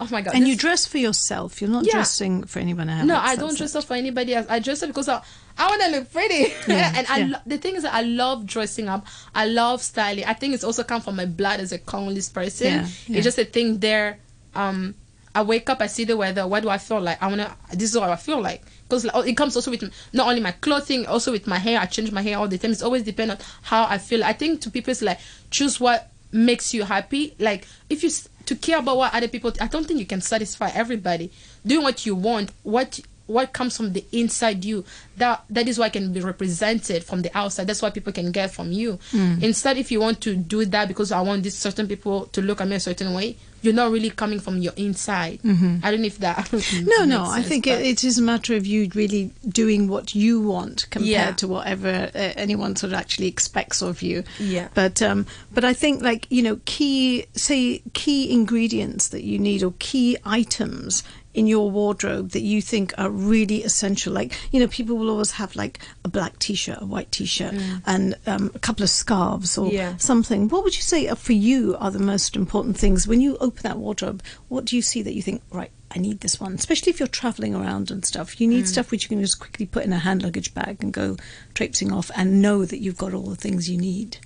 oh 0.00 0.08
my 0.10 0.22
god. 0.22 0.34
and 0.34 0.46
you 0.48 0.56
dress 0.56 0.86
for 0.86 0.98
yourself. 0.98 1.60
You're 1.60 1.70
not 1.70 1.84
Yeah. 1.84 1.92
dressing 1.92 2.44
for 2.44 2.58
anyone 2.60 2.88
else. 2.88 3.06
no, 3.06 3.16
I 3.16 3.36
don't 3.36 3.56
dress 3.56 3.74
it. 3.74 3.78
up 3.78 3.84
for 3.84 3.94
anybody 3.94 4.34
else. 4.34 4.46
I 4.48 4.58
dress 4.60 4.82
up 4.82 4.88
because 4.88 5.08
I, 5.08 5.20
I 5.58 5.66
want 5.68 5.82
to 5.82 5.90
look 5.90 6.12
pretty. 6.12 6.52
Yeah, 6.68 6.92
and 6.96 7.06
I 7.08 7.18
yeah. 7.18 7.26
lo- 7.26 7.38
the 7.46 7.58
thing 7.58 7.74
is 7.76 7.82
that 7.82 7.92
I 7.94 8.02
love 8.02 8.46
dressing 8.46 8.88
up. 8.88 9.06
I 9.34 9.46
love 9.46 9.82
styling. 9.82 10.24
I 10.24 10.32
think 10.32 10.54
it's 10.54 10.64
also 10.64 10.84
come 10.84 11.00
from 11.02 11.16
my 11.16 11.26
blood 11.26 11.60
as 11.60 11.72
a 11.72 11.78
Congolese 11.78 12.30
person. 12.30 12.86
It's 13.08 13.24
just 13.24 13.38
a 13.38 13.44
thing 13.44 13.78
there. 13.78 14.18
Um, 14.54 14.94
I 15.34 15.42
wake 15.42 15.70
up, 15.70 15.80
I 15.80 15.86
see 15.86 16.04
the 16.04 16.16
weather. 16.16 16.46
What 16.46 16.62
do 16.62 16.68
I 16.68 16.76
feel 16.78 17.00
like? 17.00 17.22
I 17.22 17.26
wanna. 17.26 17.56
This 17.72 17.90
is 17.94 17.98
what 17.98 18.10
I 18.10 18.16
feel 18.16 18.40
like. 18.40 18.62
Because 18.92 19.06
like, 19.06 19.26
it 19.26 19.38
comes 19.38 19.56
also 19.56 19.70
with 19.70 19.90
not 20.12 20.28
only 20.28 20.42
my 20.42 20.52
clothing, 20.52 21.06
also 21.06 21.32
with 21.32 21.46
my 21.46 21.56
hair. 21.56 21.80
I 21.80 21.86
change 21.86 22.12
my 22.12 22.20
hair 22.20 22.36
all 22.36 22.46
the 22.46 22.58
time. 22.58 22.72
It's 22.72 22.82
always 22.82 23.02
depend 23.02 23.30
on 23.30 23.38
how 23.62 23.86
I 23.86 23.96
feel. 23.96 24.22
I 24.22 24.34
think 24.34 24.60
to 24.62 24.70
people 24.70 24.90
it's 24.90 25.00
like 25.00 25.18
choose 25.50 25.80
what 25.80 26.10
makes 26.30 26.74
you 26.74 26.82
happy. 26.84 27.34
Like 27.38 27.66
if 27.88 28.02
you 28.02 28.10
to 28.44 28.54
care 28.54 28.80
about 28.80 28.98
what 28.98 29.14
other 29.14 29.28
people, 29.28 29.50
I 29.62 29.68
don't 29.68 29.86
think 29.86 29.98
you 29.98 30.04
can 30.04 30.20
satisfy 30.20 30.68
everybody. 30.74 31.32
Doing 31.64 31.84
what 31.84 32.04
you 32.04 32.14
want, 32.14 32.50
what 32.64 33.00
what 33.28 33.54
comes 33.54 33.78
from 33.78 33.94
the 33.94 34.04
inside 34.12 34.62
you 34.62 34.84
that 35.16 35.42
that 35.48 35.68
is 35.68 35.78
what 35.78 35.90
can 35.94 36.12
be 36.12 36.20
represented 36.20 37.02
from 37.02 37.22
the 37.22 37.30
outside 37.38 37.68
that's 37.68 37.80
what 37.80 37.94
people 37.94 38.12
can 38.12 38.32
get 38.32 38.50
from 38.50 38.72
you 38.72 38.98
hmm. 39.12 39.36
instead 39.40 39.78
if 39.78 39.92
you 39.92 40.00
want 40.00 40.20
to 40.20 40.34
do 40.34 40.66
that 40.66 40.88
because 40.88 41.12
i 41.12 41.20
want 41.20 41.44
these 41.44 41.56
certain 41.56 41.86
people 41.86 42.26
to 42.26 42.42
look 42.42 42.60
at 42.60 42.66
me 42.66 42.74
a 42.74 42.80
certain 42.80 43.14
way 43.14 43.36
you're 43.62 43.72
not 43.74 43.90
really 43.90 44.10
coming 44.10 44.40
from 44.40 44.58
your 44.58 44.72
inside 44.76 45.38
i 45.82 45.90
don't 45.90 46.00
know 46.02 46.06
if 46.06 46.18
that 46.18 46.52
No, 46.82 47.04
no. 47.04 47.20
makes 47.22 47.32
I 47.32 47.42
think 47.42 47.66
it, 47.66 47.80
it 47.86 48.04
is 48.04 48.18
a 48.18 48.22
matter 48.22 48.54
of 48.56 48.66
you 48.66 48.88
really 48.94 49.30
doing 49.48 49.88
what 49.88 50.14
you 50.14 50.40
want 50.40 50.86
compared 50.90 51.08
Yeah. 51.10 51.30
to 51.32 51.48
whatever 51.48 52.10
uh, 52.14 52.18
anyone 52.36 52.76
sort 52.76 52.92
of 52.92 52.98
actually 52.98 53.28
expects 53.28 53.82
of 53.82 54.02
you. 54.02 54.24
Yeah. 54.38 54.68
But 54.74 55.00
um, 55.02 55.26
but 55.54 55.64
I 55.64 55.72
think 55.74 56.02
like 56.02 56.26
you 56.30 56.42
know 56.42 56.60
key 56.64 57.26
say 57.34 57.82
key 57.94 58.32
ingredients 58.32 59.08
that 59.08 59.22
you 59.22 59.38
need 59.38 59.62
or 59.62 59.74
key 59.78 60.16
items 60.24 61.02
in 61.34 61.46
your 61.46 61.70
wardrobe 61.70 62.30
that 62.32 62.42
you 62.42 62.60
think 62.60 62.92
are 62.98 63.08
really 63.10 63.62
essential. 63.64 64.12
Like 64.12 64.32
you 64.52 64.60
know 64.60 64.66
people 64.68 64.96
will 64.98 65.10
always 65.10 65.32
have 65.32 65.56
like 65.56 65.78
a 66.04 66.08
black 66.08 66.38
t-shirt, 66.38 66.78
a 66.82 66.86
white 66.86 67.10
t-shirt, 67.10 67.54
and 67.86 68.14
um, 68.26 68.50
a 68.54 68.58
couple 68.58 68.82
of 68.82 68.90
scarves 68.90 69.56
or 69.58 69.68
Mm. 69.70 69.72
Yeah. 69.72 69.96
something. 69.96 70.48
What 70.48 70.64
would 70.64 70.76
you 70.76 70.82
say 70.82 71.08
are 71.08 71.16
for 71.16 71.32
you 71.32 71.76
are 71.78 71.90
the 71.90 71.98
most 71.98 72.36
important 72.36 72.76
things 72.76 73.06
when 73.08 73.20
you 73.20 73.36
open 73.38 73.62
that 73.62 73.78
wardrobe? 73.78 74.22
What 74.48 74.64
do 74.66 74.76
you 74.76 74.82
see 74.82 75.02
that 75.02 75.14
you 75.14 75.22
think, 75.22 75.40
right, 75.50 75.70
I 75.90 75.98
need 75.98 76.20
this 76.20 76.38
one? 76.40 76.54
Especially 76.54 76.90
if 76.90 76.98
you're 77.00 77.06
traveling 77.06 77.54
around 77.54 77.90
and 77.90 78.04
stuff, 78.04 78.40
you 78.40 78.46
Mm. 78.46 78.50
need 78.50 78.68
stuff 78.68 78.90
which 78.90 79.04
you 79.04 79.08
can 79.08 79.20
just 79.20 79.38
quickly 79.40 79.64
put 79.66 79.84
in 79.84 79.92
a 79.92 79.98
hand 80.00 80.22
luggage 80.22 80.52
bag 80.52 80.82
and 80.82 80.92
go 80.92 81.16
traipsing 81.54 81.92
off 81.92 82.10
and 82.16 82.42
know 82.42 82.64
that 82.66 82.80
you've 82.80 82.98
got 82.98 83.14
all 83.14 83.28
the 83.30 83.36
things 83.36 83.70
you 83.70 83.78
need. 83.78 84.18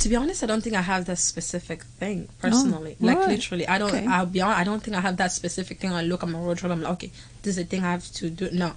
To 0.00 0.08
be 0.08 0.16
honest 0.16 0.42
i 0.42 0.46
don't 0.46 0.62
think 0.62 0.74
i 0.76 0.80
have 0.80 1.04
that 1.04 1.18
specific 1.18 1.82
thing 2.00 2.28
personally. 2.40 2.96
Like 3.00 3.18
right. 3.18 3.28
literally 3.28 3.66
i 3.68 3.76
don't 3.78 3.90
Okay. 3.94 4.06
i'll 4.06 4.26
be 4.26 4.40
honest 4.40 4.60
i 4.60 4.64
don't 4.64 4.82
think 4.82 4.96
i 4.96 5.00
have 5.00 5.16
that 5.18 5.32
specific 5.32 5.78
thing. 5.80 5.92
I 5.92 6.02
look 6.02 6.22
at 6.22 6.28
my 6.28 6.38
wardrobe 6.38 6.72
i'm 6.72 6.82
like 6.82 6.92
okay 6.94 7.10
this 7.42 7.56
is 7.56 7.62
the 7.62 7.64
thing 7.70 7.84
i 7.84 7.92
have 7.92 8.06
to 8.20 8.30
do. 8.30 8.50
No. 8.52 8.72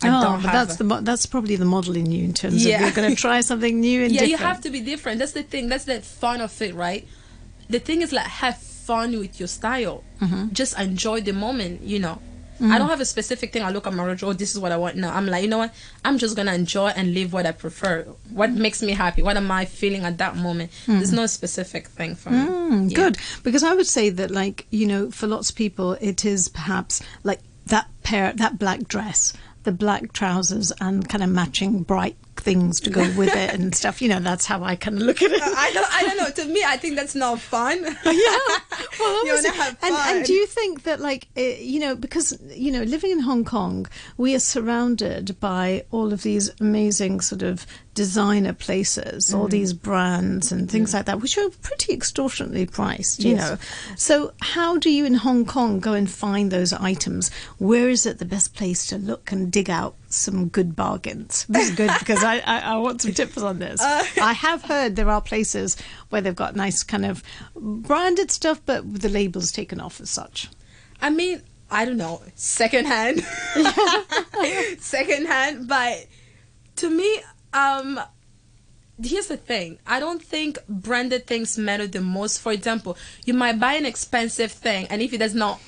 I 0.00 0.08
oh, 0.08 0.22
don't 0.24 0.42
but 0.42 0.52
that's 0.52 0.74
a- 0.80 0.84
the 0.84 1.00
that's 1.08 1.26
probably 1.26 1.56
the 1.56 1.64
model 1.64 1.96
in 1.96 2.06
you 2.12 2.22
in 2.24 2.32
terms 2.34 2.64
Yeah. 2.64 2.76
of 2.76 2.80
you're 2.82 2.90
going 2.92 3.10
to 3.14 3.20
try 3.20 3.40
something 3.40 3.80
new 3.80 4.04
and 4.04 4.12
yeah 4.16 4.22
you 4.24 4.36
have 4.36 4.60
to 4.66 4.70
be 4.70 4.80
different. 4.80 5.18
That's 5.18 5.32
the 5.32 5.42
thing. 5.42 5.68
That's 5.68 5.84
the 5.84 6.00
fun 6.00 6.40
of 6.40 6.52
it 6.62 6.72
right? 6.74 7.02
The 7.68 7.80
thing 7.80 8.02
is 8.02 8.12
like 8.12 8.26
have 8.26 8.58
fun 8.58 9.18
with 9.18 9.38
your 9.40 9.48
style. 9.48 10.04
Mm-hmm. 10.20 10.52
just 10.60 10.78
enjoy 10.78 11.20
the 11.20 11.32
moment 11.46 11.82
you 11.82 11.98
know 11.98 12.18
Mm. 12.60 12.70
I 12.72 12.78
don't 12.78 12.88
have 12.88 13.00
a 13.00 13.04
specific 13.04 13.52
thing. 13.52 13.62
I 13.62 13.70
look 13.70 13.86
at 13.86 13.92
my 13.92 14.02
wardrobe. 14.04 14.30
Oh, 14.30 14.32
this 14.32 14.52
is 14.52 14.58
what 14.58 14.72
I 14.72 14.76
want. 14.76 14.96
No, 14.96 15.08
I'm 15.10 15.26
like, 15.26 15.42
you 15.42 15.48
know 15.48 15.58
what? 15.58 15.74
I'm 16.04 16.18
just 16.18 16.36
gonna 16.36 16.52
enjoy 16.54 16.88
and 16.88 17.14
live 17.14 17.32
what 17.32 17.46
I 17.46 17.52
prefer. 17.52 18.02
What 18.30 18.50
makes 18.50 18.82
me 18.82 18.92
happy? 18.92 19.22
What 19.22 19.36
am 19.36 19.50
I 19.50 19.64
feeling 19.64 20.04
at 20.04 20.18
that 20.18 20.36
moment? 20.36 20.70
There's 20.86 21.12
no 21.12 21.26
specific 21.26 21.86
thing 21.88 22.14
for 22.16 22.30
me. 22.30 22.38
Mm, 22.38 22.90
Yeah. 22.90 22.96
Good, 22.96 23.18
because 23.44 23.62
I 23.62 23.74
would 23.74 23.86
say 23.86 24.10
that, 24.10 24.30
like 24.30 24.66
you 24.70 24.86
know, 24.86 25.10
for 25.10 25.26
lots 25.26 25.50
of 25.50 25.56
people, 25.56 25.92
it 26.00 26.24
is 26.24 26.48
perhaps 26.48 27.00
like 27.22 27.40
that 27.66 27.86
pair, 28.02 28.32
that 28.34 28.58
black 28.58 28.88
dress, 28.88 29.32
the 29.64 29.72
black 29.72 30.12
trousers, 30.12 30.72
and 30.80 31.08
kind 31.08 31.22
of 31.22 31.30
matching 31.30 31.82
bright 31.82 32.16
things 32.40 32.80
to 32.80 32.90
go 32.90 33.02
with 33.16 33.34
it 33.34 33.54
and 33.54 33.74
stuff. 33.74 34.00
You 34.00 34.08
know, 34.08 34.20
that's 34.20 34.46
how 34.46 34.62
I 34.62 34.76
kind 34.76 34.96
of 34.96 35.02
look 35.02 35.22
at 35.22 35.30
it. 35.30 35.42
I 35.42 35.70
don't. 35.72 35.94
I 35.94 36.02
don't 36.02 36.16
know. 36.16 36.30
To 36.30 36.44
me, 36.52 36.64
I 36.66 36.76
think 36.76 36.96
that's 36.96 37.14
not 37.14 37.40
fun. 37.40 37.84
yeah. 38.04 38.38
Well, 39.00 39.26
You 39.26 39.52
have 39.52 39.76
and, 39.82 39.94
and 39.94 40.26
do 40.26 40.32
you 40.32 40.46
think 40.46 40.84
that, 40.84 41.00
like, 41.00 41.28
uh, 41.36 41.40
you 41.40 41.80
know, 41.80 41.94
because, 41.94 42.38
you 42.50 42.70
know, 42.70 42.82
living 42.82 43.10
in 43.10 43.20
Hong 43.20 43.44
Kong, 43.44 43.86
we 44.16 44.34
are 44.34 44.40
surrounded 44.40 45.38
by 45.40 45.84
all 45.90 46.12
of 46.12 46.22
these 46.22 46.50
amazing 46.60 47.20
sort 47.20 47.42
of 47.42 47.66
designer 48.02 48.52
places, 48.66 49.18
Mm. 49.30 49.34
all 49.36 49.48
these 49.48 49.72
brands 49.88 50.52
and 50.52 50.70
things 50.70 50.94
like 50.94 51.06
that, 51.06 51.20
which 51.22 51.36
are 51.38 51.50
pretty 51.68 51.90
extortionately 51.98 52.64
priced, 52.80 53.24
you 53.24 53.32
Yes. 53.34 53.40
know. 53.42 53.56
So, 53.96 54.14
how 54.54 54.70
do 54.84 54.88
you 54.96 55.04
in 55.10 55.14
Hong 55.26 55.44
Kong 55.54 55.80
go 55.88 55.92
and 56.00 56.08
find 56.08 56.50
those 56.50 56.72
items? 56.92 57.30
Where 57.58 57.88
is 57.96 58.06
it 58.06 58.18
the 58.18 58.24
best 58.36 58.54
place 58.54 58.80
to 58.90 58.96
look 59.10 59.32
and 59.32 59.50
dig 59.58 59.68
out 59.80 59.94
some 60.08 60.48
good 60.56 60.70
bargains? 60.84 61.44
This 61.54 61.70
is 61.70 61.76
good 61.76 61.90
because 61.98 62.22
I, 62.22 62.36
I, 62.54 62.56
I 62.72 62.76
want 62.84 63.02
some 63.02 63.14
tips 63.14 63.42
on 63.50 63.58
this. 63.58 63.80
Uh, 63.80 64.04
I 64.22 64.32
have 64.46 64.62
heard 64.72 64.94
there 64.96 65.10
are 65.10 65.20
places 65.32 65.76
where 66.10 66.20
they've 66.22 66.42
got 66.44 66.54
nice 66.54 66.82
kind 66.84 67.04
of 67.04 67.22
branded 67.56 68.30
stuff, 68.30 68.58
but 68.64 68.80
the 69.04 69.08
labels 69.08 69.50
taken 69.52 69.80
off 69.80 70.00
as 70.00 70.10
such. 70.10 70.48
I 71.02 71.10
mean, 71.10 71.42
I 71.70 71.84
don't 71.84 71.98
know, 72.06 72.22
secondhand, 72.34 73.16
secondhand. 74.78 75.68
But 75.68 76.06
to 76.76 76.90
me, 76.90 77.20
um, 77.52 78.00
here's 79.02 79.28
the 79.28 79.36
thing: 79.36 79.78
I 79.86 80.00
don't 80.00 80.22
think 80.22 80.58
branded 80.68 81.26
things 81.26 81.58
matter 81.58 81.86
the 81.86 82.00
most. 82.00 82.40
For 82.40 82.52
example, 82.52 82.96
you 83.24 83.34
might 83.34 83.58
buy 83.58 83.74
an 83.74 83.86
expensive 83.86 84.52
thing, 84.52 84.86
and 84.90 85.02
if 85.02 85.12
it 85.12 85.18
does 85.18 85.34
not, 85.34 85.60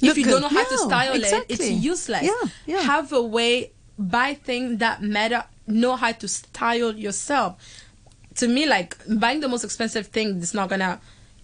Look 0.00 0.12
if 0.12 0.18
you 0.18 0.24
good. 0.24 0.30
don't 0.30 0.42
know 0.42 0.48
how 0.48 0.64
to 0.68 0.78
style 0.78 1.14
it, 1.14 1.46
it's 1.48 1.70
useless. 1.70 2.22
Yeah, 2.24 2.48
yeah. 2.66 2.80
Have 2.82 3.12
a 3.12 3.22
way 3.22 3.72
buy 3.98 4.34
things 4.34 4.78
that 4.78 5.02
matter. 5.02 5.44
Know 5.66 5.96
how 5.96 6.12
to 6.12 6.28
style 6.28 6.94
yourself. 6.94 7.56
To 8.36 8.48
me, 8.48 8.66
like 8.66 8.96
buying 9.08 9.40
the 9.40 9.48
most 9.48 9.62
expensive 9.64 10.08
thing 10.08 10.38
is 10.40 10.54
not 10.54 10.68
gonna 10.68 11.00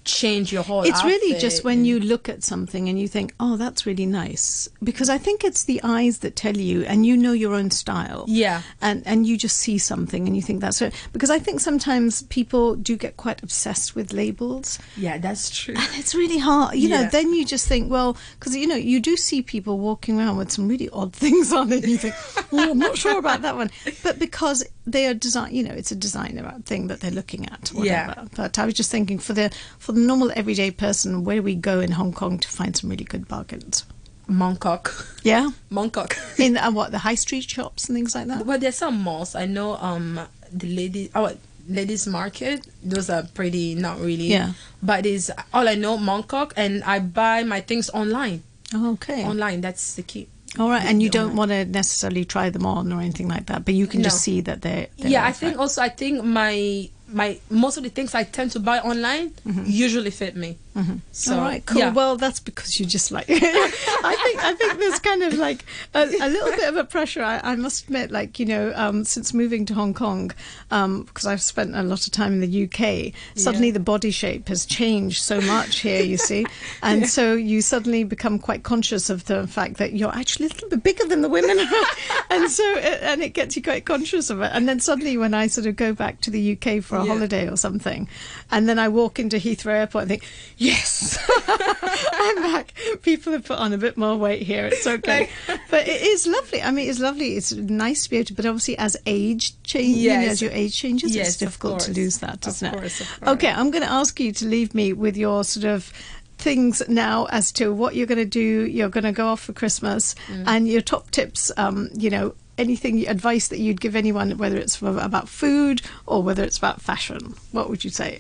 change 0.09 0.53
your 0.53 0.63
whole. 0.63 0.83
It's 0.83 1.05
really 1.05 1.39
just 1.39 1.65
when 1.65 1.85
you 1.85 2.01
look 2.01 2.29
at 2.29 2.43
something 2.43 2.89
and 2.89 2.99
you 2.99 3.07
think, 3.07 3.35
"Oh, 3.39 3.57
that's 3.57 3.87
really 3.87 4.07
nice," 4.07 4.69
because 4.83 5.09
I 5.09 5.19
think 5.19 5.45
it's 5.45 5.65
the 5.65 5.81
eyes 5.85 6.19
that 6.19 6.35
tell 6.35 6.57
you, 6.57 6.83
and 6.85 7.05
you 7.05 7.17
know 7.17 7.33
your 7.33 7.55
own 7.55 7.71
style. 7.71 8.25
Yeah. 8.27 8.63
and 8.81 9.03
and 9.07 9.27
you 9.27 9.37
just 9.37 9.57
see 9.57 9.79
something 9.79 10.27
and 10.27 10.35
you 10.35 10.43
think 10.43 10.61
that's 10.61 10.81
it. 10.83 10.95
Because 11.13 11.31
I 11.31 11.39
think 11.39 11.61
sometimes 11.61 12.23
people 12.25 12.75
do 12.75 12.97
get 12.97 13.17
quite 13.17 13.43
obsessed 13.43 13.95
with 13.95 14.13
labels. 14.13 14.79
Yeah, 14.97 15.19
that's 15.19 15.51
true. 15.51 15.75
And 15.77 15.91
it's 15.95 16.15
really 16.15 16.39
hard, 16.39 16.75
you 16.77 16.89
know. 16.89 17.01
Yeah. 17.01 17.11
Then 17.11 17.35
you 17.35 17.45
just 17.45 17.67
think, 17.69 17.91
well, 17.91 18.17
because 18.39 18.57
you 18.57 18.67
know 18.67 18.77
you 18.77 19.01
do 19.01 19.17
see 19.17 19.43
people 19.43 19.79
walking 19.79 20.19
around 20.19 20.37
with 20.39 20.51
some 20.51 20.69
really 20.69 20.89
odd 20.91 21.13
things 21.25 21.53
on, 21.53 21.73
and 21.73 21.85
you 21.85 21.99
think, 21.99 22.15
oh, 22.53 22.71
I'm 22.71 22.79
not 22.79 22.97
sure 22.97 23.19
about 23.19 23.43
that 23.43 23.57
one. 23.57 23.71
But 24.03 24.19
because 24.19 24.65
they 24.87 25.07
are 25.07 25.15
design, 25.15 25.55
you 25.55 25.63
know, 25.63 25.75
it's 25.75 25.93
a 25.93 25.97
designer 25.97 26.55
thing 26.65 26.89
that 26.89 27.01
they're 27.01 27.11
looking 27.11 27.47
at, 27.47 27.69
whatever. 27.69 28.15
Yeah. 28.17 28.25
But 28.35 28.59
I 28.59 28.65
was 28.65 28.75
just 28.75 28.91
thinking 28.91 29.19
for 29.19 29.35
the 29.35 29.51
for 29.79 29.93
the 29.93 29.98
normal 30.07 30.33
everyday 30.35 30.71
person, 30.71 31.25
where 31.25 31.37
do 31.37 31.43
we 31.43 31.55
go 31.55 31.81
in 31.81 31.93
Hong 31.93 32.13
Kong 32.13 32.39
to 32.39 32.49
find 32.49 32.77
some 32.77 32.91
really 32.91 33.05
good 33.05 33.29
bargains? 33.29 33.85
Mongkok. 34.29 35.25
Yeah, 35.25 35.51
Mongkok. 35.71 36.39
in 36.39 36.57
uh, 36.57 36.71
what 36.71 36.91
the 36.91 36.99
high 36.99 37.15
street 37.15 37.49
shops 37.49 37.89
and 37.89 37.97
things 37.97 38.15
like 38.15 38.27
that. 38.27 38.45
Well, 38.45 38.59
there's 38.59 38.77
some 38.77 39.01
malls. 39.01 39.35
I 39.35 39.47
know 39.47 39.77
um 39.77 40.21
the 40.53 40.69
lady 40.75 41.11
oh 41.15 41.33
ladies 41.69 42.07
market. 42.07 42.67
Those 42.83 43.09
are 43.11 43.23
pretty 43.35 43.75
not 43.75 44.01
really. 44.01 44.27
Yeah. 44.29 44.53
But 44.83 45.07
is 45.07 45.33
all 45.53 45.69
I 45.69 45.75
know 45.75 45.97
Mongkok 45.97 46.53
and 46.57 46.85
I 46.85 46.99
buy 46.99 47.43
my 47.45 47.61
things 47.61 47.89
online. 47.91 48.43
Oh, 48.75 48.93
okay, 48.93 49.25
Online. 49.25 49.63
That's 49.63 49.95
the 49.95 50.03
key. 50.03 50.29
all 50.59 50.69
right. 50.69 50.85
And 50.85 51.03
you 51.03 51.09
don't 51.09 51.35
want 51.35 51.51
to 51.51 51.65
necessarily 51.65 52.27
try 52.27 52.51
them 52.51 52.67
on 52.67 52.93
or 52.93 53.01
anything 53.01 53.29
like 53.29 53.47
that, 53.47 53.65
but 53.65 53.73
you 53.73 53.87
can 53.87 54.03
just 54.03 54.21
see 54.21 54.43
that 54.43 54.61
they're. 54.61 54.89
they're 54.99 55.11
yeah, 55.11 55.25
I 55.25 55.33
think 55.33 55.59
also 55.59 55.81
I 55.81 55.89
think 55.89 56.23
my 56.23 56.91
my 57.13 57.39
most 57.51 57.77
of 57.77 57.83
the 57.85 57.91
things 57.91 58.15
I 58.15 58.25
tend 58.25 58.51
to 58.53 58.61
buy 58.61 58.81
online 58.81 59.31
mm-hmm. 59.31 59.65
usually 59.67 60.11
fit 60.11 60.37
me. 60.37 60.59
Mm-hmm. 60.79 60.97
So 61.11 61.35
All 61.35 61.41
right, 61.41 61.67
cool. 61.67 61.79
yeah. 61.79 61.93
Well, 61.93 62.17
that's 62.17 62.39
because 62.39 62.79
you 62.79 62.87
just 62.87 63.11
like. 63.11 63.27
I 63.31 64.17
think 64.23 64.45
I 64.45 64.55
think 64.55 64.79
there's 64.79 65.01
kind 65.01 65.25
of 65.25 65.35
like 65.35 65.65
a, 65.93 66.03
a 66.05 66.29
little 66.29 66.51
bit 66.53 66.69
of 66.69 66.77
a 66.77 66.85
pressure. 66.85 67.23
I, 67.25 67.41
I 67.43 67.57
must 67.57 67.85
admit, 67.85 68.13
like 68.13 68.39
you 68.39 68.47
know, 68.47 68.73
um, 68.77 69.05
since 69.05 69.35
moving 69.35 69.67
to 69.67 69.75
Hong 69.75 69.93
Kong, 69.93 70.31
um, 70.71 71.03
because 71.03 71.27
I've 71.27 71.43
spent 71.43 71.75
a 71.75 71.83
lot 71.83 72.07
of 72.07 72.13
time 72.13 72.33
in 72.35 72.41
the 72.41 72.65
UK, 72.65 73.13
suddenly 73.37 73.69
Yeah. 73.69 73.73
the 73.75 73.81
body 73.81 74.13
shape 74.13 74.47
has 74.49 74.65
changed 74.67 75.21
so 75.23 75.41
much 75.41 75.81
here. 75.81 76.03
You 76.03 76.17
see, 76.17 76.47
and 76.83 77.09
so 77.09 77.35
you 77.35 77.61
suddenly 77.61 78.05
become 78.05 78.39
quite 78.39 78.63
conscious 78.63 79.11
of 79.11 79.25
the 79.27 79.49
fact 79.49 79.79
that 79.79 79.95
you're 79.95 80.15
actually 80.15 80.47
a 80.47 80.51
little 80.51 80.69
bit 80.69 80.83
bigger 80.85 81.07
than 81.07 81.23
the 81.23 81.29
women, 81.29 81.59
and 82.31 82.49
so 82.51 82.63
it, 82.77 83.03
and 83.03 83.21
it 83.21 83.31
gets 83.31 83.57
you 83.57 83.63
quite 83.63 83.85
conscious 83.85 84.31
of 84.31 84.41
it. 84.43 84.51
And 84.55 84.69
then 84.69 84.79
suddenly, 84.79 85.17
when 85.17 85.35
I 85.35 85.49
sort 85.49 85.67
of 85.67 85.75
go 85.75 85.93
back 85.93 86.21
to 86.21 86.31
the 86.31 86.53
UK 86.53 86.83
for 86.85 86.97
a 86.99 87.05
Yeah. 87.05 87.13
holiday 87.15 87.49
or 87.49 87.57
something, 87.57 88.09
and 88.53 88.69
then 88.69 88.79
I 88.79 88.89
walk 88.89 89.19
into 89.19 89.39
Heathrow 89.39 89.73
Airport 89.75 90.03
and 90.03 90.09
think, 90.11 90.25
yes, 90.69 91.19
I'm 91.49 92.37
back. 92.43 92.73
People 93.03 93.33
have 93.33 93.45
put 93.45 93.59
on 93.59 93.73
a 93.73 93.79
bit 93.79 93.97
more 93.97 94.17
weight 94.17 94.43
here. 94.43 94.67
It's 94.67 94.87
okay, 94.97 95.29
but 95.71 95.87
it 95.89 96.03
is 96.03 96.27
lovely. 96.27 96.63
I 96.63 96.71
mean, 96.71 96.89
it's 96.89 97.01
lovely. 97.01 97.37
It's 97.37 97.53
nice 97.53 98.05
to 98.05 98.11
be 98.11 98.17
able 98.19 98.27
to, 98.27 98.35
but 98.35 98.47
obviously, 98.47 98.79
as 98.79 98.97
age 99.07 99.61
changes, 99.63 99.97
you 100.03 100.11
know, 100.11 100.21
as 100.27 100.43
your 100.43 100.51
age 100.53 100.77
changes, 100.77 101.15
Yes, 101.15 101.29
it's 101.29 101.37
difficult 101.39 101.81
to 101.81 101.93
lose 101.93 102.19
that, 102.19 102.41
doesn't 102.41 102.73
course, 102.73 103.01
it? 103.01 103.09
of 103.11 103.21
course. 103.21 103.35
Okay, 103.37 103.51
I'm 103.51 103.71
going 103.71 103.85
to 103.85 103.91
ask 103.91 104.19
you 104.21 104.33
to 104.33 104.47
leave 104.47 104.75
me 104.75 104.93
with 104.93 105.17
your 105.17 105.45
sort 105.45 105.65
of 105.65 105.93
things 106.39 106.83
now 106.89 107.27
as 107.31 107.51
to 107.53 107.73
what 107.73 107.95
you're 107.97 108.07
going 108.07 108.19
to 108.19 108.25
do. 108.25 108.67
You're 108.67 108.89
going 108.91 109.05
to 109.05 109.13
go 109.13 109.27
off 109.29 109.41
for 109.41 109.53
Christmas, 109.53 110.15
Mm. 110.29 110.45
and 110.47 110.69
your 110.69 110.83
top 110.83 111.11
tips. 111.11 111.51
Um, 111.57 111.89
you 111.95 112.11
know. 112.11 112.35
Anything 112.61 113.07
advice 113.07 113.47
that 113.49 113.61
you'd 113.61 113.81
give 113.81 113.95
anyone, 113.95 114.37
whether 114.37 114.57
it's 114.57 114.75
for, 114.75 114.99
about 114.99 115.29
food 115.29 115.81
or 116.07 116.25
whether 116.25 116.43
it's 116.43 116.59
about 116.59 116.83
fashion, 116.83 117.35
what 117.53 117.71
would 117.71 117.85
you 117.85 117.91
say? 117.91 118.19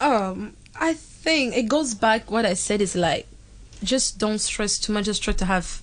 Um, 0.00 0.54
I 0.80 0.94
think 0.94 1.56
it 1.56 1.64
goes 1.68 1.94
back. 1.94 2.30
What 2.30 2.46
I 2.46 2.54
said 2.54 2.80
is 2.80 2.94
like, 2.96 3.26
just 3.82 4.18
don't 4.18 4.38
stress 4.38 4.78
too 4.78 4.92
much. 4.92 5.04
Just 5.06 5.22
try 5.22 5.32
to 5.34 5.44
have 5.44 5.82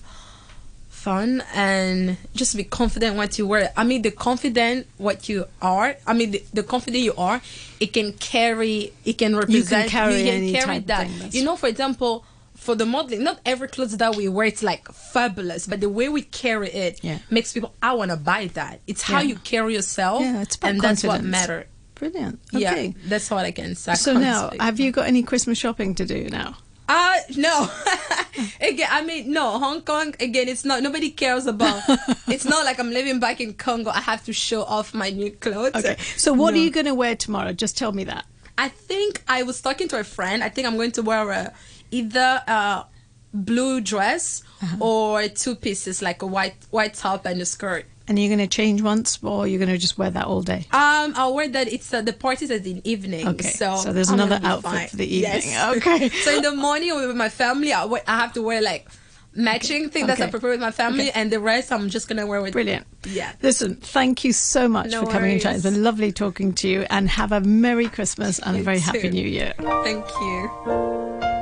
fun 0.88 1.42
and 1.54 2.16
just 2.34 2.56
be 2.56 2.64
confident 2.64 3.16
what 3.16 3.38
you 3.38 3.46
wear. 3.46 3.72
I 3.76 3.84
mean, 3.84 4.02
the 4.02 4.10
confident 4.10 4.86
what 4.96 5.28
you 5.28 5.46
are. 5.60 5.96
I 6.06 6.14
mean, 6.14 6.30
the, 6.32 6.42
the 6.54 6.62
confident 6.62 7.02
you 7.04 7.14
are, 7.16 7.40
it 7.80 7.92
can 7.92 8.12
carry. 8.14 8.92
It 9.04 9.18
can 9.18 9.36
represent. 9.36 9.90
carry 9.90 10.18
you 10.18 10.24
can 10.24 10.52
carry 10.52 10.66
type 10.66 10.80
of 10.82 10.86
that. 10.88 11.08
thing, 11.08 11.30
You 11.32 11.44
know, 11.44 11.56
for 11.56 11.68
example. 11.68 12.24
For 12.56 12.74
the 12.76 12.86
modeling, 12.86 13.24
not 13.24 13.40
every 13.44 13.68
clothes 13.68 13.94
that 13.98 14.14
we 14.16 14.26
wear 14.26 14.46
it's 14.46 14.62
like 14.62 14.88
fabulous, 14.88 15.66
but 15.66 15.80
the 15.80 15.88
way 15.90 16.08
we 16.08 16.22
carry 16.22 16.70
it 16.70 17.00
Yeah. 17.02 17.18
makes 17.28 17.52
people. 17.52 17.74
I 17.82 17.92
want 17.92 18.10
to 18.10 18.16
buy 18.16 18.46
that. 18.54 18.80
It's 18.86 19.02
how 19.02 19.18
Yeah. 19.18 19.28
you 19.30 19.34
carry 19.36 19.74
yourself, 19.74 20.22
Yeah, 20.22 20.44
and 20.62 20.80
that's 20.80 21.02
what 21.04 21.22
matters. 21.22 21.66
Brilliant. 22.10 22.40
Yeah, 22.52 22.88
that's 23.06 23.30
all 23.32 23.38
I 23.38 23.50
can 23.52 23.74
say. 23.74 23.94
So 23.94 24.12
now, 24.18 24.48
speak. 24.48 24.60
have 24.62 24.78
you 24.80 24.92
got 24.92 25.06
any 25.06 25.22
Christmas 25.22 25.56
shopping 25.58 25.94
to 25.96 26.04
do 26.04 26.28
now? 26.28 26.56
Uh 26.86 27.16
no. 27.36 27.68
again, 28.60 28.88
I 28.90 29.02
mean 29.02 29.32
no, 29.32 29.58
Hong 29.58 29.80
Kong 29.82 30.14
again 30.20 30.48
it's 30.48 30.64
not 30.66 30.82
nobody 30.82 31.10
cares 31.10 31.46
about 31.46 31.80
it's 32.28 32.44
not 32.44 32.66
like 32.66 32.78
I'm 32.78 32.90
living 32.90 33.20
back 33.20 33.40
in 33.40 33.54
Congo. 33.54 33.90
I 33.90 34.00
have 34.00 34.22
to 34.26 34.32
show 34.34 34.62
off 34.64 34.92
my 34.92 35.08
new 35.10 35.30
clothes. 35.32 35.74
Okay. 35.74 35.96
So 36.16 36.34
what 36.34 36.52
No. 36.52 36.60
are 36.60 36.62
you 36.64 36.70
going 36.70 36.84
to 36.86 36.94
wear 36.94 37.16
tomorrow? 37.16 37.52
Just 37.54 37.78
tell 37.78 37.92
me 37.92 38.04
that. 38.04 38.26
I 38.58 38.68
think 38.68 39.22
I 39.26 39.44
was 39.44 39.62
talking 39.62 39.88
to 39.88 39.98
a 39.98 40.04
friend. 40.04 40.44
I 40.44 40.50
think 40.50 40.66
I'm 40.68 40.76
going 40.76 40.92
to 40.92 41.02
wear 41.02 41.30
a, 41.30 41.52
either 41.90 42.42
a 42.46 42.84
blue 43.32 43.80
dress 43.80 44.42
Uh-huh. 44.62 44.76
or 44.80 45.28
two 45.28 45.54
pieces 45.56 46.00
like 46.02 46.22
a 46.22 46.26
white 46.26 46.56
white 46.70 46.94
top 46.94 47.24
and 47.26 47.40
a 47.40 47.46
skirt. 47.46 47.86
And 48.06 48.18
you're 48.18 48.28
going 48.28 48.38
to 48.46 48.46
change 48.46 48.82
once, 48.82 49.18
or 49.22 49.46
you're 49.46 49.58
going 49.58 49.70
to 49.70 49.78
just 49.78 49.96
wear 49.96 50.10
that 50.10 50.26
all 50.26 50.42
day? 50.42 50.66
Um, 50.72 51.14
I'll 51.16 51.34
wear 51.34 51.48
that. 51.48 51.72
It's 51.72 51.92
uh, 51.94 52.02
the 52.02 52.12
party's 52.12 52.50
at 52.50 52.62
the 52.62 52.82
evening. 52.88 53.26
Okay, 53.26 53.48
So, 53.48 53.76
so 53.76 53.92
there's 53.94 54.10
I'm 54.10 54.20
another 54.20 54.38
outfit 54.44 54.70
fine. 54.70 54.88
for 54.88 54.96
the 54.96 55.06
evening. 55.06 55.40
Yes. 55.42 55.76
Okay. 55.78 56.08
so 56.24 56.36
in 56.36 56.42
the 56.42 56.54
morning 56.54 56.94
with 56.94 57.16
my 57.16 57.30
family, 57.30 57.72
I, 57.72 57.86
wear, 57.86 58.02
I 58.06 58.18
have 58.18 58.34
to 58.34 58.42
wear 58.42 58.60
like 58.60 58.86
matching 59.34 59.88
thing 59.88 60.06
that 60.08 60.20
I 60.20 60.24
Okay. 60.24 60.30
prepare 60.30 60.50
with 60.50 60.60
my 60.60 60.70
family, 60.70 61.08
Okay. 61.08 61.18
and 61.18 61.32
the 61.32 61.40
rest 61.40 61.72
I'm 61.72 61.88
just 61.88 62.06
gonna 62.06 62.26
wear 62.26 62.42
with. 62.42 62.52
Brilliant. 62.52 62.86
Yeah. 63.06 63.32
Listen, 63.42 63.76
thank 63.76 64.22
you 64.22 64.32
so 64.34 64.68
much 64.68 64.90
No 64.90 65.00
for 65.04 65.10
coming 65.10 65.30
in. 65.30 65.36
It's 65.38 65.44
worries. 65.46 65.62
been 65.62 65.82
lovely 65.82 66.12
talking 66.12 66.52
to 66.56 66.68
you, 66.68 66.86
and 66.90 67.08
have 67.08 67.32
a 67.32 67.40
Merry 67.40 67.88
Christmas 67.88 68.38
and 68.38 68.54
a 68.54 68.58
You 68.58 68.64
very 68.64 68.78
Happy. 68.80 69.08
New 69.10 69.26
Year. 69.26 69.54
Thank 69.58 70.06
you. 70.20 71.33